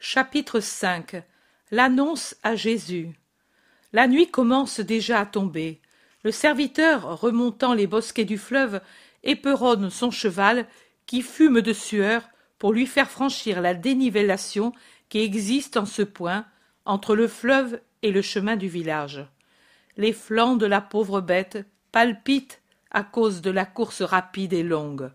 [0.00, 1.22] Chapitre V
[1.72, 3.18] L'annonce à Jésus
[3.92, 5.80] La nuit commence déjà à tomber.
[6.22, 8.80] Le serviteur, remontant les bosquets du fleuve,
[9.24, 10.66] éperonne son cheval,
[11.06, 12.22] qui fume de sueur,
[12.60, 14.72] pour lui faire franchir la dénivellation
[15.08, 16.46] qui existe en ce point,
[16.84, 19.26] entre le fleuve et le chemin du village.
[19.96, 22.62] Les flancs de la pauvre bête palpitent
[22.92, 25.10] à cause de la course rapide et longue.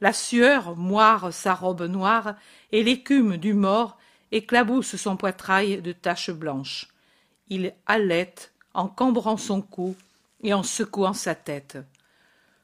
[0.00, 2.34] La sueur moire sa robe noire,
[2.72, 3.96] et l'écume du mort
[4.34, 6.88] éclabousse son poitrail de taches blanches.
[7.48, 9.94] Il halète en cambrant son cou
[10.42, 11.78] et en secouant sa tête.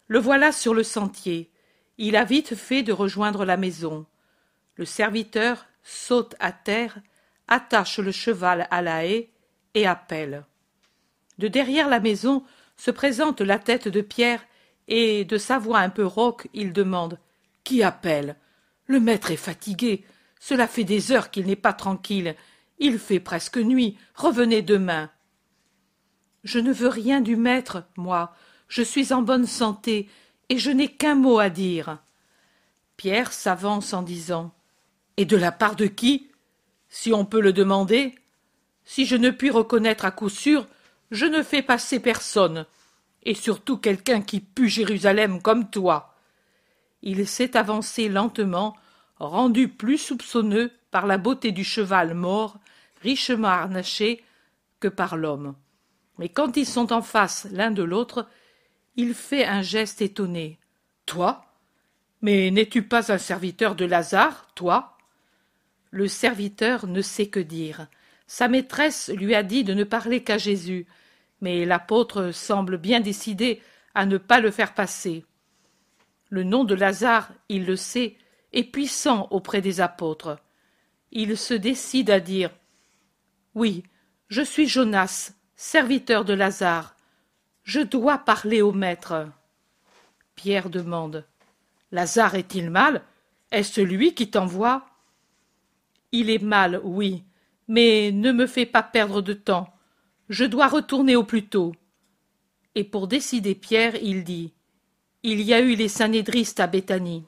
[0.08, 1.48] Le voilà sur le sentier.
[1.96, 4.04] Il a vite fait de rejoindre la maison.
[4.74, 6.98] Le serviteur saute à terre,
[7.46, 9.30] attache le cheval à la haie
[9.74, 10.44] et appelle.
[11.38, 12.42] De derrière la maison
[12.76, 14.44] se présente la tête de Pierre
[14.88, 17.18] et, de sa voix un peu rauque, il demande
[17.62, 18.34] Qui appelle?
[18.86, 20.04] Le maître est fatigué.
[20.40, 22.34] Cela fait des heures qu'il n'est pas tranquille.
[22.78, 23.96] Il fait presque nuit.
[24.16, 25.10] Revenez demain.
[26.42, 28.34] Je ne veux rien du maître, moi.
[28.66, 30.08] Je suis en bonne santé,
[30.48, 31.98] et je n'ai qu'un mot à dire.
[32.96, 34.52] Pierre s'avance en disant.
[35.18, 36.30] Et de la part de qui?
[36.88, 38.14] Si on peut le demander.
[38.84, 40.66] Si je ne puis reconnaître à coup sûr,
[41.10, 42.64] je ne fais passer personne,
[43.24, 46.14] et surtout quelqu'un qui pue Jérusalem comme toi.
[47.02, 48.76] Il s'est avancé lentement
[49.20, 52.58] rendu plus soupçonneux par la beauté du cheval mort,
[53.02, 54.24] richement harnaché,
[54.80, 55.54] que par l'homme.
[56.18, 58.26] Mais quand ils sont en face l'un de l'autre,
[58.96, 60.58] il fait un geste étonné.
[61.06, 61.44] Toi?
[62.22, 64.98] Mais n'es-tu pas un serviteur de Lazare, toi?
[65.90, 67.86] Le serviteur ne sait que dire.
[68.26, 70.86] Sa maîtresse lui a dit de ne parler qu'à Jésus,
[71.40, 73.60] mais l'apôtre semble bien décidé
[73.94, 75.24] à ne pas le faire passer.
[76.28, 78.16] Le nom de Lazare, il le sait,
[78.52, 80.38] et puissant auprès des apôtres.
[81.12, 82.50] Il se décide à dire
[83.54, 83.84] Oui,
[84.28, 86.96] je suis Jonas, serviteur de Lazare.
[87.64, 89.28] Je dois parler au maître.
[90.34, 91.24] Pierre demande
[91.92, 93.02] Lazare est-il mal?
[93.50, 94.86] Est-ce lui qui t'envoie?
[96.12, 97.24] Il est mal, oui,
[97.68, 99.72] mais ne me fais pas perdre de temps.
[100.28, 101.72] Je dois retourner au plus tôt.
[102.76, 104.52] Et pour décider Pierre, il dit
[105.24, 107.24] Il y a eu les sanédristes à Béthanie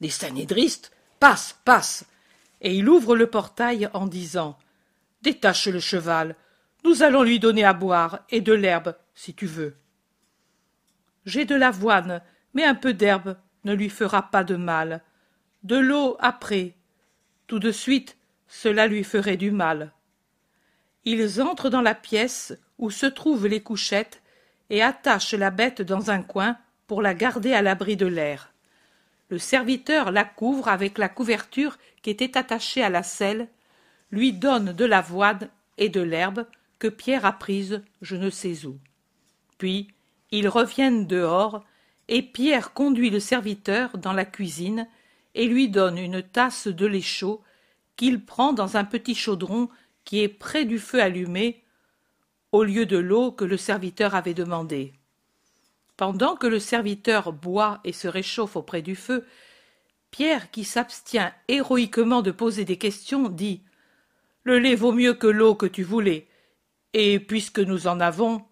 [0.00, 2.04] des sanédristes passe passe.
[2.60, 4.58] Et il ouvre le portail en disant
[5.22, 6.36] détache le cheval.
[6.84, 9.76] Nous allons lui donner à boire et de l'herbe si tu veux
[11.28, 12.22] j'ai de l'avoine
[12.54, 15.02] mais un peu d'herbe ne lui fera pas de mal.
[15.62, 16.74] De l'eau après.
[17.46, 18.16] Tout de suite
[18.48, 19.92] cela lui ferait du mal.
[21.04, 24.22] Ils entrent dans la pièce où se trouvent les couchettes
[24.70, 28.47] et attachent la bête dans un coin pour la garder à l'abri de l'air
[29.28, 33.48] le serviteur la couvre avec la couverture qui était attachée à la selle,
[34.10, 36.46] lui donne de l'avoine et de l'herbe
[36.78, 38.78] que Pierre a prise je ne sais où.
[39.58, 39.88] Puis
[40.30, 41.64] ils reviennent dehors,
[42.08, 44.86] et Pierre conduit le serviteur dans la cuisine
[45.34, 47.42] et lui donne une tasse de lait chaud
[47.96, 49.68] qu'il prend dans un petit chaudron
[50.04, 51.62] qui est près du feu allumé,
[52.52, 54.94] au lieu de l'eau que le serviteur avait demandée.
[55.98, 59.26] Pendant que le serviteur boit et se réchauffe auprès du feu,
[60.12, 63.62] Pierre, qui s'abstient héroïquement de poser des questions, dit
[64.44, 66.28] Le lait vaut mieux que l'eau que tu voulais.
[66.92, 68.44] Et puisque nous en avons.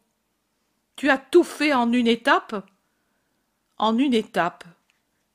[0.97, 2.69] Tu as tout fait en une étape?
[3.79, 4.65] En une étape.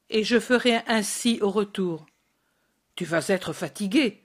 [0.09, 2.05] Et je ferai ainsi au retour.
[2.95, 4.21] Tu vas être fatigué.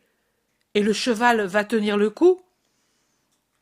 [0.74, 2.42] Et le cheval va tenir le coup?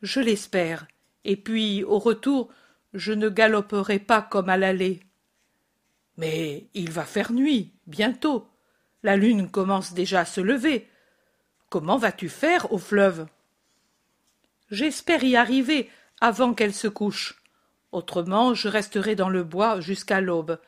[0.01, 0.87] Je l'espère.
[1.25, 2.49] Et puis, au retour,
[2.95, 5.01] je ne galoperai pas comme à l'aller.
[6.17, 8.47] Mais il va faire nuit, bientôt.
[9.03, 10.87] La lune commence déjà à se lever.
[11.69, 13.27] Comment vas-tu faire au fleuve?
[14.71, 15.89] J'espère y arriver
[16.21, 17.43] avant qu'elle se couche.
[17.91, 20.59] Autrement, je resterai dans le bois jusqu'à l'aube.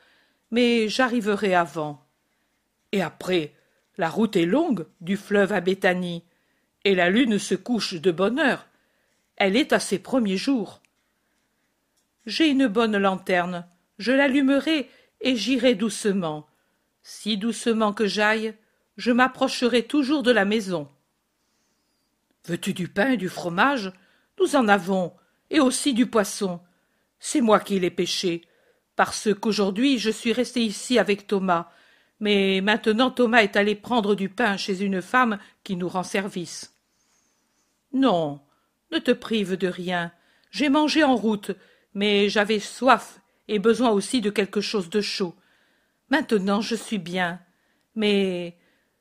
[0.50, 2.04] Mais j'arriverai avant.
[2.92, 3.54] Et après,
[3.96, 6.24] la route est longue du fleuve à Béthanie,
[6.84, 8.66] et la lune se couche de bonne heure.
[9.36, 10.80] Elle est à ses premiers jours.
[12.28, 13.66] J'ai une bonne lanterne,
[13.98, 14.90] je l'allumerai
[15.22, 16.46] et j'irai doucement.
[17.02, 18.54] Si doucement que j'aille,
[18.98, 20.90] je m'approcherai toujours de la maison.
[22.44, 23.94] Veux-tu du pain et du fromage?
[24.38, 25.14] Nous en avons,
[25.48, 26.60] et aussi du poisson.
[27.18, 28.42] C'est moi qui l'ai pêché,
[28.94, 31.70] parce qu'aujourd'hui je suis resté ici avec Thomas,
[32.20, 36.76] mais maintenant Thomas est allé prendre du pain chez une femme qui nous rend service.
[37.94, 38.42] Non,
[38.92, 40.12] ne te prive de rien.
[40.50, 41.52] J'ai mangé en route,
[41.98, 45.34] mais j'avais soif et besoin aussi de quelque chose de chaud.
[46.10, 47.40] Maintenant je suis bien.
[47.96, 48.56] Mais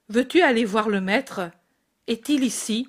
[0.09, 1.51] Veux-tu aller voir le maître?
[2.07, 2.87] Est-il ici?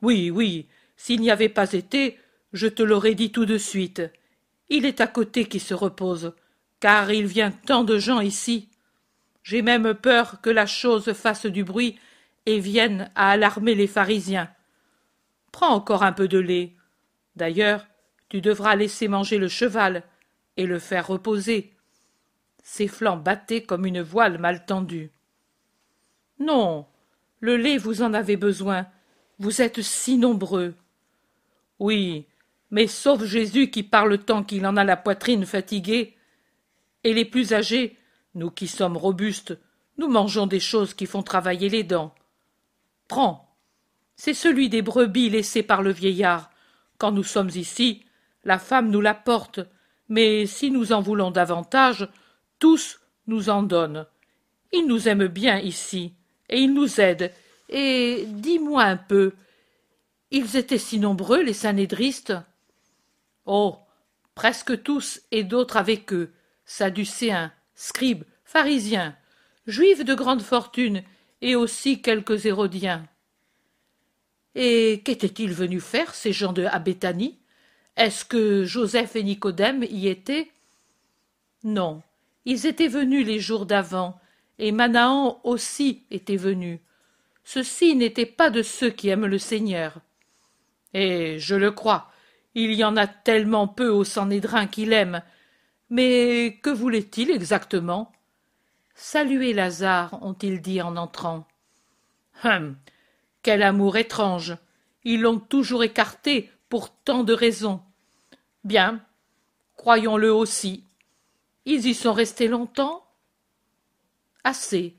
[0.00, 0.66] Oui, oui.
[0.96, 2.18] S'il n'y avait pas été,
[2.54, 4.02] je te l'aurais dit tout de suite.
[4.70, 6.32] Il est à côté qui se repose,
[6.80, 8.68] car il vient tant de gens ici.
[9.42, 11.98] J'ai même peur que la chose fasse du bruit
[12.46, 14.50] et vienne à alarmer les pharisiens.
[15.52, 16.72] Prends encore un peu de lait.
[17.36, 17.86] D'ailleurs,
[18.30, 20.02] tu devras laisser manger le cheval
[20.56, 21.74] et le faire reposer.
[22.62, 25.10] Ses flancs battaient comme une voile mal tendue.
[26.38, 26.86] Non,
[27.40, 28.86] le lait, vous en avez besoin.
[29.38, 30.74] Vous êtes si nombreux.
[31.78, 32.26] Oui,
[32.70, 36.16] mais sauf Jésus qui parle tant qu'il en a la poitrine fatiguée.
[37.02, 37.96] Et les plus âgés,
[38.34, 39.58] nous qui sommes robustes,
[39.98, 42.14] nous mangeons des choses qui font travailler les dents.
[43.08, 43.56] Prends.
[44.14, 46.50] C'est celui des brebis laissé par le vieillard.
[46.98, 48.04] Quand nous sommes ici,
[48.44, 49.60] la femme nous l'apporte,
[50.08, 52.08] mais si nous en voulons davantage,
[52.58, 54.06] tous nous en donnent.
[54.72, 56.14] Il nous aime bien ici,
[56.48, 57.32] et il nous aide.
[57.68, 59.34] Et dis-moi un peu,
[60.30, 62.34] ils étaient si nombreux, les sanédristes
[63.46, 63.78] Oh,
[64.34, 66.32] presque tous, et d'autres avec eux,
[66.64, 69.16] sadducéens, scribes, pharisiens,
[69.66, 71.02] juifs de grande fortune,
[71.40, 73.06] et aussi quelques hérodiens.
[74.54, 77.38] Et qu'étaient-ils venus faire, ces gens de Abéthanie?
[78.00, 80.50] Est-ce que Joseph et Nicodème y étaient?
[81.64, 82.02] Non,
[82.46, 84.18] ils étaient venus les jours d'avant,
[84.58, 86.80] et Manahan aussi était venu.
[87.44, 89.98] Ceux-ci n'étaient pas de ceux qui aiment le Seigneur.
[90.94, 92.10] Et je le crois,
[92.54, 95.22] il y en a tellement peu au Sanhédrin qui l'aiment.
[95.90, 98.12] Mais que voulait-il exactement?
[98.94, 101.46] Saluez Lazare, ont-ils dit en entrant.
[102.44, 102.78] Hum.
[103.42, 104.56] Quel amour étrange.
[105.04, 107.82] Ils l'ont toujours écarté pour tant de raisons.
[108.64, 109.04] Bien.
[109.76, 110.84] Croyons-le aussi.
[111.64, 113.04] Ils y sont restés longtemps?
[114.44, 114.96] Assez.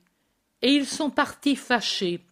[0.62, 2.25] Et ils sont partis fâchés.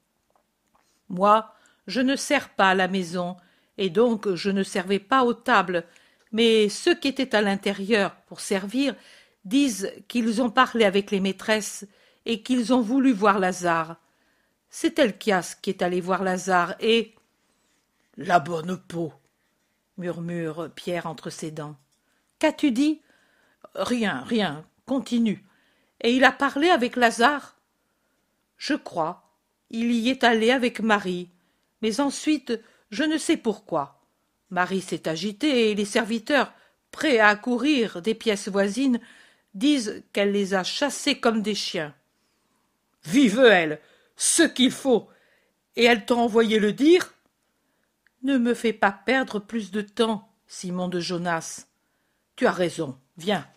[1.09, 1.53] Moi,
[1.87, 3.37] je ne sers pas à la maison,
[3.77, 5.83] et donc je ne servais pas aux tables,
[6.31, 8.95] mais ceux qui étaient à l'intérieur pour servir
[9.45, 11.87] disent qu'ils ont parlé avec les maîtresses
[12.25, 13.95] et qu'ils ont voulu voir Lazare.
[14.69, 17.15] C'est Elchias qui est allé voir Lazare et.
[18.17, 19.13] La bonne peau
[19.99, 21.75] murmure Pierre entre ses dents.
[22.39, 23.01] Qu'as-tu dit?
[23.75, 24.65] Rien, rien.
[24.85, 25.45] Continue.
[26.01, 27.57] Et il a parlé avec Lazare?
[28.57, 29.29] Je crois.
[29.69, 31.29] Il y est allé avec Marie.
[31.81, 32.59] Mais ensuite,
[32.89, 34.01] je ne sais pourquoi.
[34.49, 36.51] Marie s'est agitée et les serviteurs,
[36.91, 38.99] prêts à accourir des pièces voisines,
[39.53, 41.93] disent qu'elle les a chassés comme des chiens.
[43.03, 43.79] Vive elle
[44.15, 45.07] Ce qu'il faut
[45.75, 47.13] Et elle t'a envoyé le dire?
[48.23, 51.67] Ne me fais pas perdre plus de temps, Simon de Jonas.
[52.35, 53.47] Tu as raison, viens.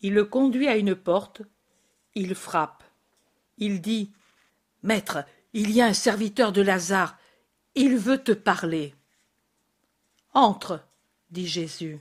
[0.00, 1.42] Il le conduit à une porte,
[2.14, 2.82] il frappe.
[3.58, 4.12] Il dit
[4.82, 7.16] Maître, il y a un serviteur de Lazare,
[7.74, 8.94] il veut te parler.
[10.34, 10.84] Entre,
[11.30, 12.00] dit Jésus.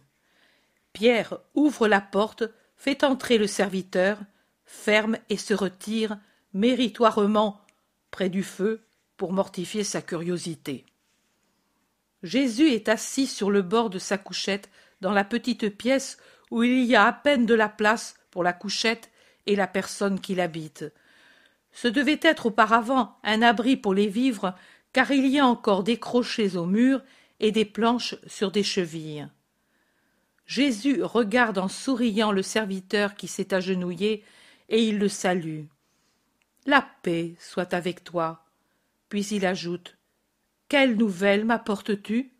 [0.94, 2.44] Pierre ouvre la porte,
[2.76, 4.20] fait entrer le serviteur,
[4.66, 6.18] ferme et se retire
[6.54, 7.62] méritoirement
[8.10, 8.82] près du feu
[9.18, 10.86] pour mortifier sa curiosité.
[12.24, 14.70] Jésus est assis sur le bord de sa couchette
[15.02, 16.18] dans la petite pièce
[16.52, 19.10] où il y a à peine de la place pour la couchette
[19.48, 20.86] et la personne qui l'habite.
[21.72, 24.54] Ce devait être auparavant un abri pour les vivres,
[24.94, 27.02] car il y a encore des crochets au mur
[27.40, 29.28] et des planches sur des chevilles.
[30.46, 34.24] Jésus regarde en souriant le serviteur qui s'est agenouillé,
[34.68, 35.64] et il le salue.
[36.66, 38.46] La paix soit avec toi.
[39.10, 39.98] Puis il ajoute.
[40.72, 42.32] Quelle nouvelle m'apportes tu?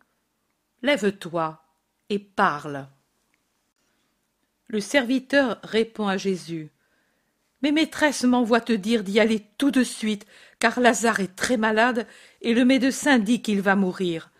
[0.80, 1.62] Lève-toi
[2.08, 2.88] et parle.
[4.68, 6.70] Le serviteur répond à Jésus.
[7.60, 10.24] Mes maîtresses m'envoient te dire d'y aller tout de suite,
[10.60, 12.06] car Lazare est très malade,
[12.40, 14.30] et le médecin dit qu'il va mourir.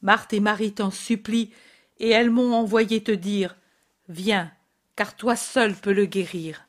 [0.00, 1.52] Marthe et Marie t'en supplient,
[1.98, 3.56] et elles m'ont envoyé te dire.
[4.08, 4.52] Viens,
[4.94, 6.68] car toi seul peux le guérir.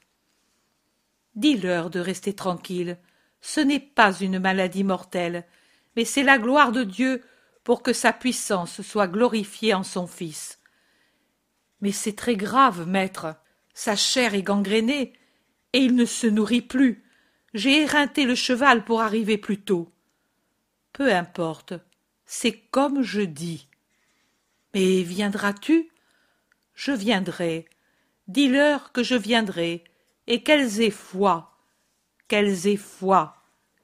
[1.36, 2.98] Dis-leur de rester tranquille.
[3.40, 5.46] Ce n'est pas une maladie mortelle,
[5.96, 7.22] mais c'est la gloire de Dieu
[7.64, 10.60] pour que sa puissance soit glorifiée en son Fils.
[11.82, 13.36] Mais c'est très grave, maître.
[13.74, 15.14] Sa chair est gangrénée,
[15.74, 17.04] et il ne se nourrit plus.
[17.54, 19.92] J'ai éreinté le cheval pour arriver plus tôt.
[20.94, 21.74] Peu importe,
[22.26, 23.68] c'est comme je dis.
[24.74, 25.90] Mais viendras-tu?
[26.74, 27.68] Je viendrai.
[28.28, 29.84] Dis-leur que je viendrai,
[30.28, 31.58] et qu'elles aient foi.
[32.28, 33.36] Qu'elles aient foi.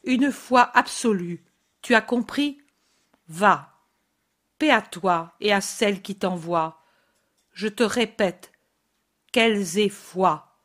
[0.04, 1.44] Une foi absolue.
[1.88, 2.62] Tu as compris?
[3.30, 3.72] Va.
[4.60, 6.84] Paix à toi et à celle qui t'envoie
[7.54, 8.52] je te répète,
[9.32, 10.60] qu'elles aient foi.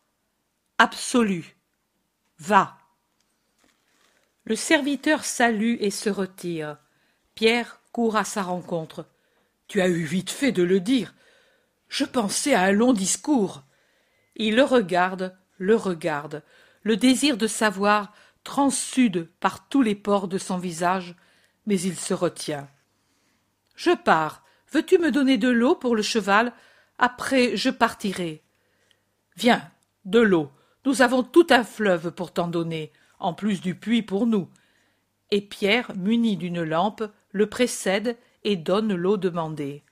[0.79, 1.57] Absolue.
[2.41, 2.77] Va.
[4.47, 6.79] Le serviteur salue et se retire.
[7.37, 9.07] Pierre court à sa rencontre.
[9.69, 11.15] Tu as eu vite fait de le dire.
[11.89, 13.63] Je pensais à un long discours.
[14.35, 16.43] Il le regarde, le regarde.
[16.83, 18.13] Le désir de savoir
[18.45, 21.15] transsude par tous les pores de son visage,
[21.67, 22.69] mais il se retient.
[23.77, 24.45] Je pars.
[24.73, 26.53] Veux-tu me donner de l'eau pour le cheval?
[26.99, 28.43] Après, je partirai.
[29.37, 29.71] Viens,
[30.05, 30.51] de l'eau.
[30.85, 34.49] Nous avons tout un fleuve pour t'en donner, en plus du puits pour nous.
[35.31, 39.83] Et Pierre, muni d'une lampe, le précède et donne l'eau demandée.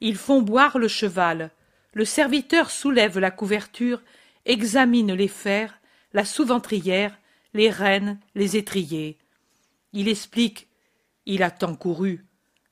[0.00, 1.50] Ils font boire le cheval.
[1.92, 4.00] Le serviteur soulève la couverture,
[4.46, 5.78] examine les fers,
[6.12, 7.16] la sous-ventrière,
[7.54, 9.18] les rênes, les étriers.
[9.92, 10.68] Il explique.
[11.26, 12.26] Il a tant couru.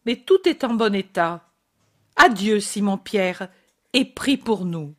[0.06, 1.48] Mais tout est en bon état.
[2.16, 3.48] Adieu, Simon Pierre,
[3.92, 4.94] et prie pour nous.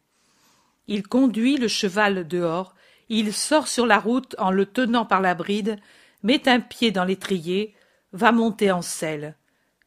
[0.88, 2.76] Il conduit le cheval dehors,
[3.10, 5.80] il sort sur la route en le tenant par la bride,
[6.24, 7.76] met un pied dans l'étrier,
[8.14, 9.36] va monter en selle.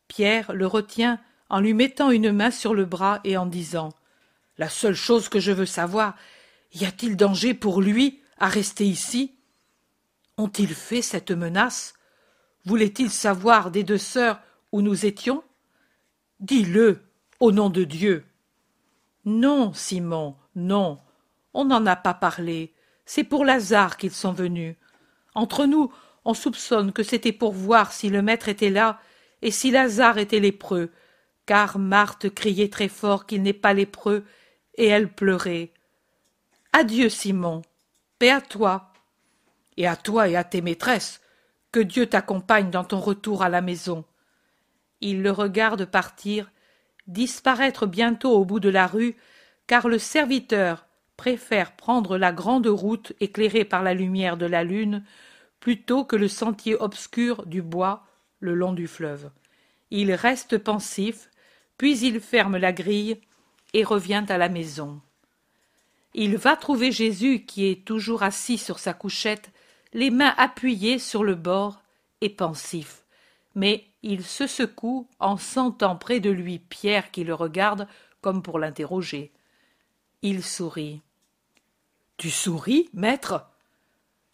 [0.09, 3.93] Pierre le retient en lui mettant une main sur le bras et en disant
[4.59, 6.17] La seule chose que je veux savoir,
[6.73, 9.34] y a-t-il danger pour lui à rester ici?
[10.37, 11.95] Ont-ils fait cette menace?
[12.65, 14.41] Voulait-il savoir des deux sœurs
[14.73, 15.45] où nous étions?
[16.41, 17.03] Dis-le,
[17.41, 18.25] au nom de Dieu.
[19.25, 20.99] Non, Simon, non,
[21.53, 22.75] on n'en a pas parlé.
[23.07, 24.77] C'est pour Lazare qu'ils sont venus.
[25.35, 25.93] Entre nous,
[26.25, 29.01] on soupçonne que c'était pour voir si le maître était là
[29.43, 30.91] et si Lazare était lépreux,
[31.45, 34.25] car Marthe criait très fort qu'il n'est pas lépreux,
[34.77, 35.73] et elle pleurait.
[36.73, 37.61] Adieu, Simon.
[38.19, 38.94] Paix à toi.
[39.77, 41.21] Et à toi et à tes maîtresses.
[41.73, 44.05] Que Dieu t'accompagne dans ton retour à la maison.
[45.01, 46.51] Il le regarde partir,
[47.07, 49.17] disparaître bientôt au bout de la rue,
[49.67, 55.05] car le serviteur préfère prendre la grande route éclairée par la lumière de la lune
[55.61, 58.07] plutôt que le sentier obscur du bois
[58.41, 59.31] le long du fleuve.
[59.91, 61.31] Il reste pensif,
[61.79, 63.19] puis il ferme la grille
[63.73, 65.01] et revient à la maison.
[66.13, 69.51] Il va trouver Jésus qui est toujours assis sur sa couchette,
[69.95, 71.81] les mains appuyées sur le bord
[72.21, 73.05] et pensif.
[73.55, 77.87] Mais il se secoue en sentant près de lui Pierre qui le regarde
[78.21, 79.33] comme pour l'interroger.
[80.23, 81.01] Il sourit.
[82.17, 83.49] Tu souris, maître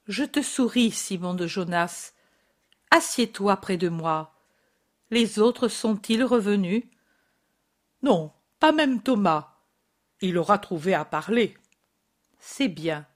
[0.07, 2.15] Je te souris, Simon de Jonas.
[2.91, 4.35] Assieds-toi près de moi.
[5.11, 6.85] Les autres sont-ils revenus
[8.03, 9.55] Non, pas même Thomas.
[10.23, 11.57] Il aura trouvé à parler.
[12.39, 13.07] C'est bien.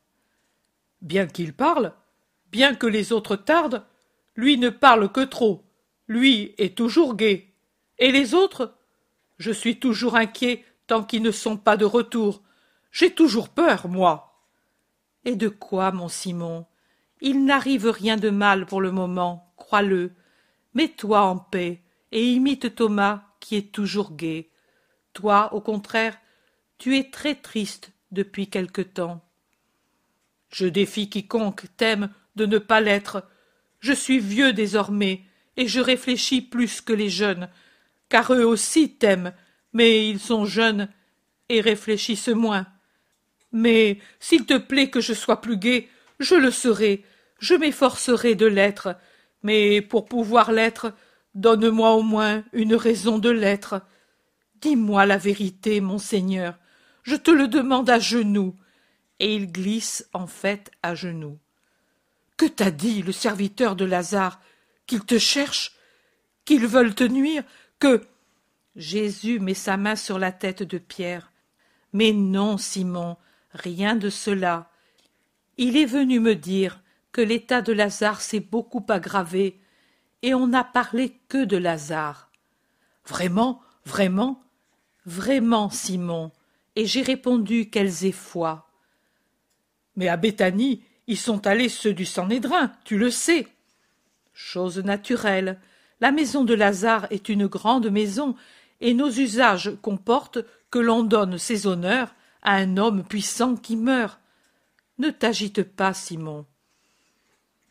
[1.00, 1.94] Bien qu'il parle,
[2.54, 3.84] bien que les autres tardent,
[4.36, 5.64] lui ne parle que trop.
[6.06, 7.52] Lui est toujours gai.
[7.98, 8.76] Et les autres?
[9.38, 12.42] Je suis toujours inquiet tant qu'ils ne sont pas de retour.
[12.92, 14.38] J'ai toujours peur, moi.
[15.24, 16.64] Et de quoi, mon Simon?
[17.20, 20.12] Il n'arrive rien de mal pour le moment, crois-le.
[20.74, 21.82] Mets-toi en paix
[22.12, 24.48] et imite Thomas, qui est toujours gai.
[25.12, 26.16] Toi, au contraire,
[26.78, 29.24] tu es très triste depuis quelque temps.
[30.50, 33.24] Je défie quiconque t'aime de ne pas l'être.
[33.80, 35.22] Je suis vieux désormais,
[35.56, 37.48] et je réfléchis plus que les jeunes,
[38.08, 39.32] car eux aussi t'aiment,
[39.72, 40.88] mais ils sont jeunes
[41.48, 42.66] et réfléchissent moins.
[43.52, 45.88] Mais s'il te plaît que je sois plus gai,
[46.18, 47.04] je le serai,
[47.38, 48.96] je m'efforcerai de l'être,
[49.42, 50.92] mais pour pouvoir l'être,
[51.34, 53.82] donne-moi au moins une raison de l'être.
[54.60, 56.54] Dis-moi la vérité, mon Seigneur,
[57.02, 58.56] je te le demande à genoux.
[59.20, 61.38] Et il glisse en fait à genoux.
[62.36, 64.40] Que t'a dit le serviteur de Lazare?
[64.86, 65.76] Qu'ils te cherchent
[66.44, 67.44] Qu'ils veulent te nuire?
[67.78, 68.06] Que.
[68.76, 71.32] Jésus met sa main sur la tête de Pierre.
[71.92, 73.16] Mais non, Simon,
[73.52, 74.68] Rien de cela.
[75.58, 79.60] Il est venu me dire que l'état de Lazare s'est beaucoup aggravé,
[80.22, 82.32] et on n'a parlé que de Lazare.
[83.06, 84.44] Vraiment, vraiment
[85.06, 86.32] Vraiment, Simon,
[86.76, 88.70] et j'ai répondu qu'elles aient foi.
[89.96, 93.48] Mais à Béthanie, y sont allés ceux du Sanhédrin, tu le sais.
[94.32, 95.60] Chose naturelle.
[96.00, 98.34] La maison de Lazare est une grande maison,
[98.80, 104.20] et nos usages comportent que l'on donne ses honneurs à un homme puissant qui meurt.
[104.98, 106.46] Ne t'agite pas, Simon.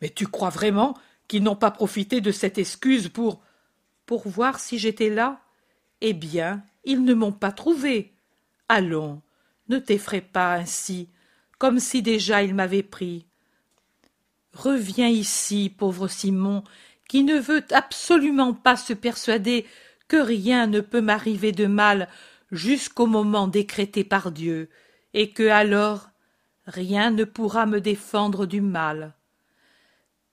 [0.01, 0.97] Mais tu crois vraiment
[1.27, 3.41] qu'ils n'ont pas profité de cette excuse pour.
[4.05, 5.41] pour voir si j'étais là?
[6.01, 8.13] Eh bien, ils ne m'ont pas trouvé.
[8.67, 9.21] Allons,
[9.69, 11.09] ne t'effraie pas ainsi,
[11.63, 13.25] comme si déjà ils m'avaient pris.
[14.51, 16.61] Reviens ici, pauvre Simon,
[17.07, 19.65] qui ne veut absolument pas se persuader
[20.09, 22.09] que rien ne peut m'arriver de mal
[22.51, 24.69] jusqu'au moment décrété par Dieu,
[25.13, 26.09] et que alors
[26.65, 29.13] rien ne pourra me défendre du mal.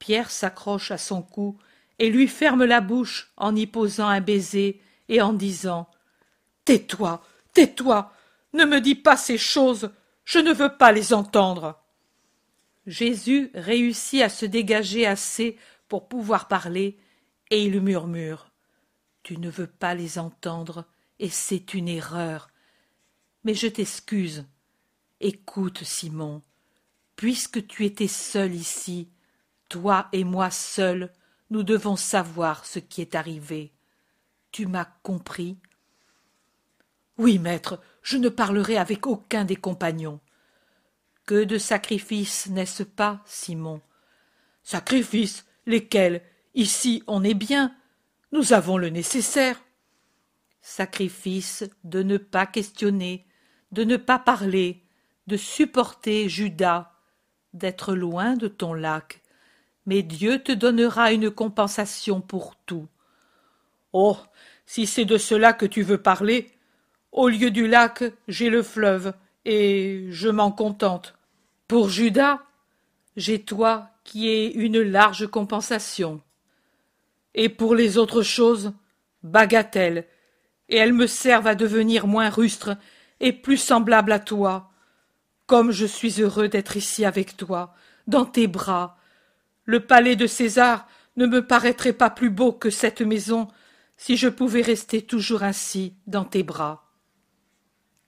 [0.01, 1.57] Pierre s'accroche à son cou
[2.01, 5.89] et lui ferme la bouche en y posant un baiser et en disant
[6.65, 7.23] Tais-toi,
[7.55, 8.13] tais-toi,
[8.53, 9.93] ne me dis pas ces choses,
[10.31, 11.83] je ne veux pas les entendre.
[12.87, 15.59] Jésus réussit à se dégager assez
[15.89, 17.01] pour pouvoir parler,
[17.51, 18.53] et il murmure.
[19.25, 20.87] Tu ne veux pas les entendre,
[21.19, 22.49] et c'est une erreur.
[23.43, 24.45] Mais je t'excuse.
[25.19, 26.43] Écoute, Simon,
[27.17, 29.11] puisque tu étais seul ici,
[29.69, 31.13] toi et moi seuls,
[31.51, 33.73] nous devons savoir ce qui est arrivé.
[34.53, 35.59] Tu m'as compris?
[37.19, 40.21] Oui, maître, je ne parlerai avec aucun des compagnons.
[41.27, 43.81] Que de sacrifices, n'est-ce pas, Simon?
[44.63, 46.23] Sacrifices Lesquels
[46.55, 47.75] Ici, on est bien.
[48.33, 49.61] Nous avons le nécessaire.
[50.61, 53.27] Sacrifice de ne pas questionner,
[53.73, 54.83] de ne pas parler,
[55.27, 56.93] de supporter Judas,
[57.55, 59.23] d'être loin de ton lac,
[59.87, 62.89] mais Dieu te donnera une compensation pour tout.
[63.93, 64.17] Oh.
[64.67, 66.53] Si c'est de cela que tu veux parler.
[67.13, 69.13] Au lieu du lac, j'ai le fleuve,
[69.45, 71.17] et je m'en contente.
[71.67, 72.41] Pour Judas,
[73.17, 76.21] j'ai toi qui ai une large compensation.
[77.35, 78.73] Et pour les autres choses,
[79.23, 80.07] bagatelle,
[80.69, 82.77] et elles me servent à devenir moins rustre
[83.19, 84.71] et plus semblable à toi.
[85.47, 87.75] Comme je suis heureux d'être ici avec toi,
[88.07, 88.97] dans tes bras,
[89.65, 90.87] le palais de César
[91.17, 93.49] ne me paraîtrait pas plus beau que cette maison
[93.97, 96.90] si je pouvais rester toujours ainsi dans tes bras.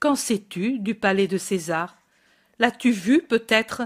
[0.03, 1.97] Qu'en sais-tu du palais de César?
[2.59, 3.83] L'as-tu vu peut-être?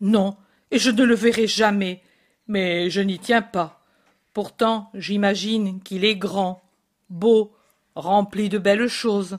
[0.00, 0.36] Non,
[0.70, 2.00] et je ne le verrai jamais,
[2.46, 3.84] mais je n'y tiens pas.
[4.34, 6.62] Pourtant, j'imagine qu'il est grand,
[7.08, 7.52] beau,
[7.96, 9.38] rempli de belles choses,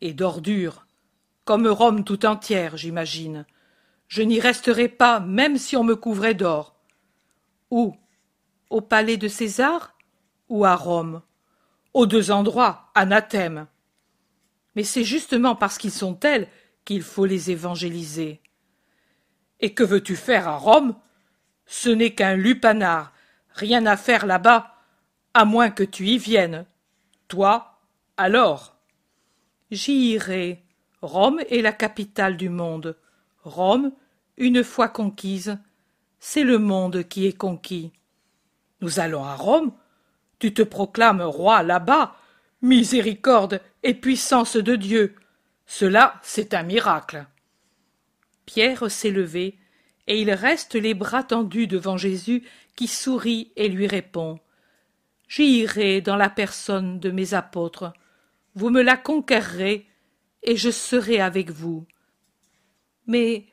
[0.00, 0.84] et d'ordures,
[1.44, 3.46] comme Rome tout entière, j'imagine
[4.08, 6.74] je n'y resterai pas même si on me couvrait d'or.
[7.70, 7.94] Où?
[8.68, 9.94] Au palais de César?
[10.48, 11.22] Ou à Rome?
[11.92, 13.68] Aux deux endroits, anathème.
[14.76, 16.48] Mais c'est justement parce qu'ils sont tels
[16.84, 18.40] qu'il faut les évangéliser.
[19.60, 20.96] Et que veux-tu faire à Rome?
[21.66, 23.12] Ce n'est qu'un lupanar,
[23.50, 24.74] rien à faire là-bas,
[25.32, 26.66] à moins que tu y viennes.
[27.28, 27.80] Toi,
[28.16, 28.74] alors
[29.70, 30.62] J'y irai.
[31.02, 32.96] Rome est la capitale du monde.
[33.42, 33.92] Rome,
[34.36, 35.58] une fois conquise,
[36.20, 37.92] c'est le monde qui est conquis.
[38.80, 39.72] Nous allons à Rome.
[40.38, 42.14] Tu te proclames roi là-bas.
[42.64, 45.16] Miséricorde et puissance de Dieu.
[45.66, 47.26] Cela, c'est un miracle.
[48.46, 49.58] Pierre s'est levé,
[50.06, 52.42] et il reste les bras tendus devant Jésus
[52.74, 54.40] qui sourit et lui répond.
[55.28, 57.92] J'y irai dans la personne de mes apôtres.
[58.54, 59.86] Vous me la conquerrez,
[60.42, 61.86] et je serai avec vous.
[63.06, 63.44] Mais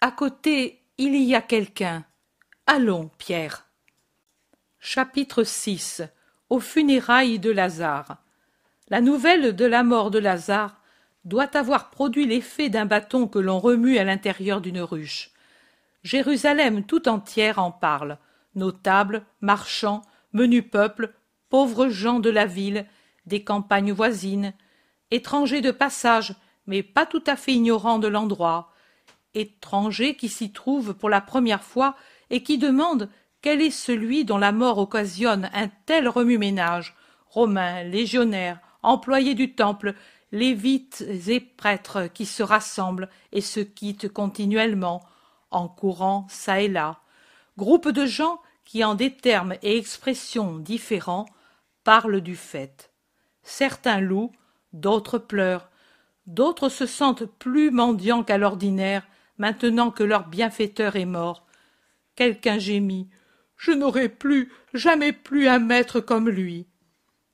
[0.00, 2.06] à côté il y a quelqu'un.
[2.66, 3.68] Allons, Pierre.
[4.80, 6.04] Chapitre 6
[6.48, 8.16] Aux funérailles de Lazare.
[8.88, 10.80] La nouvelle de la mort de Lazare
[11.24, 15.32] doit avoir produit l'effet d'un bâton que l'on remue à l'intérieur d'une ruche.
[16.04, 18.18] Jérusalem tout entière en parle.
[18.54, 21.12] Notables, marchands, menus peuples,
[21.50, 22.86] pauvres gens de la ville,
[23.26, 24.52] des campagnes voisines,
[25.10, 26.36] étrangers de passage,
[26.68, 28.72] mais pas tout à fait ignorants de l'endroit,
[29.34, 31.96] étrangers qui s'y trouvent pour la première fois
[32.30, 33.08] et qui demandent
[33.42, 36.94] quel est celui dont la mort occasionne un tel remue-ménage
[37.26, 39.94] romains légionnaires employés du temple
[40.32, 45.02] lévites et prêtres qui se rassemblent et se quittent continuellement
[45.50, 47.00] en courant çà et là
[47.56, 51.26] groupe de gens qui en des termes et expressions différents
[51.84, 52.90] parlent du fait
[53.42, 54.32] certains louent
[54.72, 55.68] d'autres pleurent
[56.26, 59.06] d'autres se sentent plus mendiants qu'à l'ordinaire
[59.38, 61.46] maintenant que leur bienfaiteur est mort.
[62.14, 63.08] Quelqu'un gémit.
[63.56, 66.66] Je n'aurai plus, jamais plus un maître comme lui.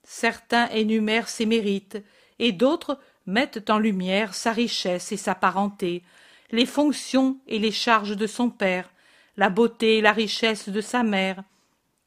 [0.05, 2.03] Certains énumèrent ses mérites,
[2.39, 6.03] et d'autres mettent en lumière sa richesse et sa parenté,
[6.51, 8.91] les fonctions et les charges de son père,
[9.37, 11.43] la beauté et la richesse de sa mère,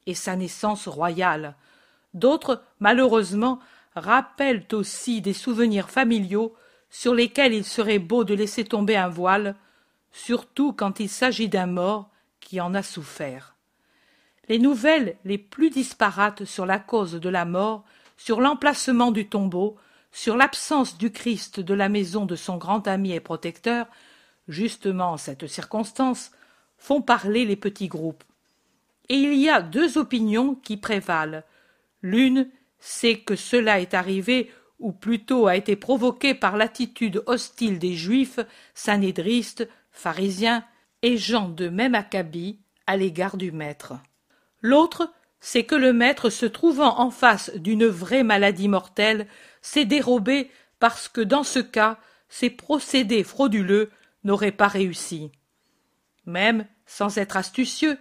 [0.06, 1.56] et sa naissance royale.
[2.14, 3.58] D'autres, malheureusement,
[3.94, 6.54] rappellent aussi des souvenirs familiaux
[6.90, 9.56] sur lesquels il serait beau de laisser tomber un voile,
[10.12, 13.55] surtout quand il s'agit d'un mort qui en a souffert.
[14.48, 17.84] Les nouvelles les plus disparates sur la cause de la mort,
[18.16, 19.76] sur l'emplacement du tombeau,
[20.12, 23.86] sur l'absence du Christ de la maison de son grand ami et protecteur,
[24.48, 26.30] justement en cette circonstance,
[26.78, 28.24] font parler les petits groupes.
[29.08, 31.42] Et il y a deux opinions qui prévalent.
[32.02, 37.94] L'une, c'est que cela est arrivé ou plutôt a été provoqué par l'attitude hostile des
[37.94, 38.40] juifs,
[38.74, 40.64] sanédristes, pharisiens
[41.02, 43.94] et gens de même acabit à l'égard du maître.
[44.66, 49.28] L'autre, c'est que le maître, se trouvant en face d'une vraie maladie mortelle,
[49.62, 50.50] s'est dérobé
[50.80, 53.92] parce que dans ce cas, ses procédés frauduleux
[54.24, 55.30] n'auraient pas réussi.
[56.24, 57.96] Même sans être astucieux,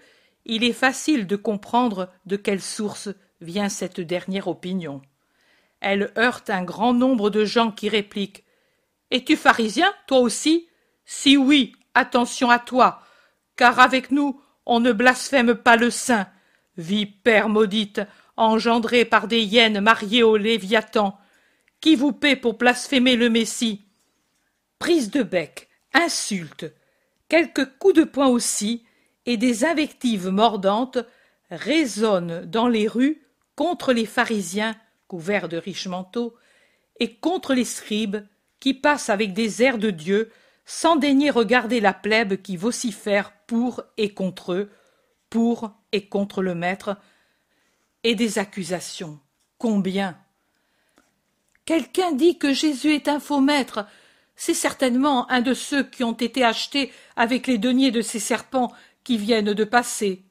[0.45, 3.09] il est facile de comprendre de quelle source
[3.41, 5.03] vient cette dernière opinion.
[5.81, 8.43] Elle heurte un grand nombre de gens qui répliquent
[9.11, 10.67] Es-tu pharisien, toi aussi?
[11.05, 13.03] Si oui, attention à toi,
[13.55, 16.25] car avec nous on ne blasphème pas le saint.
[16.77, 18.01] Vipère maudite,
[18.37, 21.17] engendrée par des hyènes mariées au Léviathan,
[21.81, 23.85] qui vous paie pour blasphémer le Messie.
[24.79, 26.65] Prise de bec, insultes,
[27.29, 28.83] quelques coups de poing aussi,
[29.25, 30.99] et des invectives mordantes
[31.49, 33.21] résonnent dans les rues
[33.55, 34.75] contre les pharisiens
[35.07, 36.35] couverts de riches manteaux
[36.99, 38.17] et contre les scribes
[38.59, 40.31] qui passent avec des airs de Dieu
[40.65, 44.71] sans daigner regarder la plèbe qui vocifère pour et contre eux,
[45.29, 46.97] pour et contre le maître,
[48.03, 49.19] et des accusations.
[49.57, 50.17] Combien?
[51.65, 53.87] Quelqu'un dit que Jésus est un faux maître.
[54.35, 58.71] C'est certainement un de ceux qui ont été achetés avec les deniers de ces serpents
[59.03, 60.23] qui viennent de passer.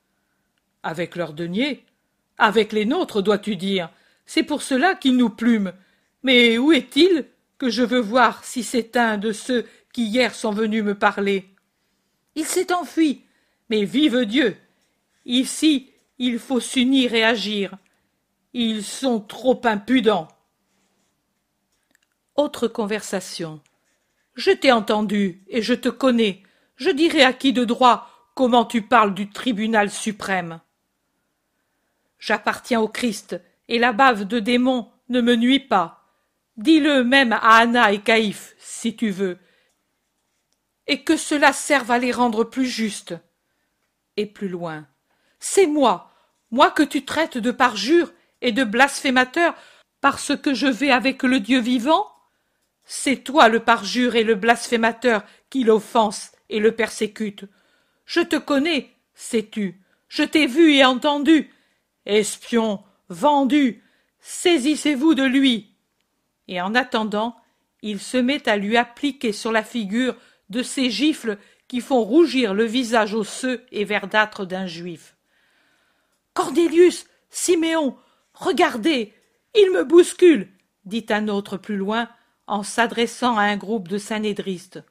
[0.82, 1.84] Avec leurs deniers?
[2.38, 3.90] Avec les nôtres, dois-tu dire?
[4.26, 5.72] C'est pour cela qu'ils nous plument.
[6.22, 7.26] Mais où est-il
[7.58, 11.48] que je veux voir si c'est un de ceux qui hier sont venus me parler?
[12.36, 13.24] Il s'est enfui.
[13.70, 14.56] Mais vive Dieu
[15.24, 17.76] Ici, il faut s'unir et agir.
[18.52, 20.28] Ils sont trop impudents.
[22.36, 23.60] Autre conversation.
[24.34, 26.42] Je t'ai entendu et je te connais.
[26.76, 30.60] Je dirai à qui de droit comment tu parles du tribunal suprême.
[32.18, 36.04] J'appartiens au Christ, et la bave de démons ne me nuit pas.
[36.56, 39.38] Dis-le même à Anna et Caïphe, si tu veux,
[40.86, 43.14] et que cela serve à les rendre plus justes.
[44.16, 44.86] Et plus loin.
[45.46, 46.10] C'est moi,
[46.50, 49.54] moi que tu traites de parjure et de blasphémateur
[50.00, 52.10] parce que je vais avec le Dieu vivant?
[52.86, 57.44] C'est toi le parjure et le blasphémateur qui l'offense et le persécute.
[58.06, 61.50] Je te connais, sais-tu, je t'ai vu et entendu.
[62.06, 63.84] Espion, vendu,
[64.20, 65.74] saisissez-vous de lui.
[66.48, 67.36] Et en attendant,
[67.82, 70.16] il se met à lui appliquer sur la figure
[70.48, 71.36] de ces gifles
[71.68, 75.13] qui font rougir le visage osseux et verdâtre d'un juif.
[76.34, 77.96] Cornélius, Siméon,
[78.34, 79.14] regardez,
[79.54, 80.48] il me bouscule,
[80.84, 82.08] dit un autre plus loin,
[82.46, 84.82] en s'adressant à un groupe de sanédristes.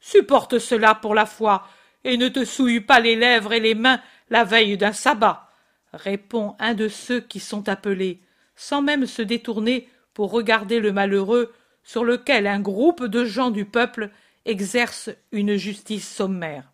[0.00, 1.66] Supporte cela pour la foi,
[2.04, 5.50] et ne te souille pas les lèvres et les mains la veille d'un sabbat,
[5.92, 8.20] répond un de ceux qui sont appelés,
[8.56, 13.64] sans même se détourner pour regarder le malheureux sur lequel un groupe de gens du
[13.64, 14.10] peuple
[14.44, 16.72] exerce une justice sommaire.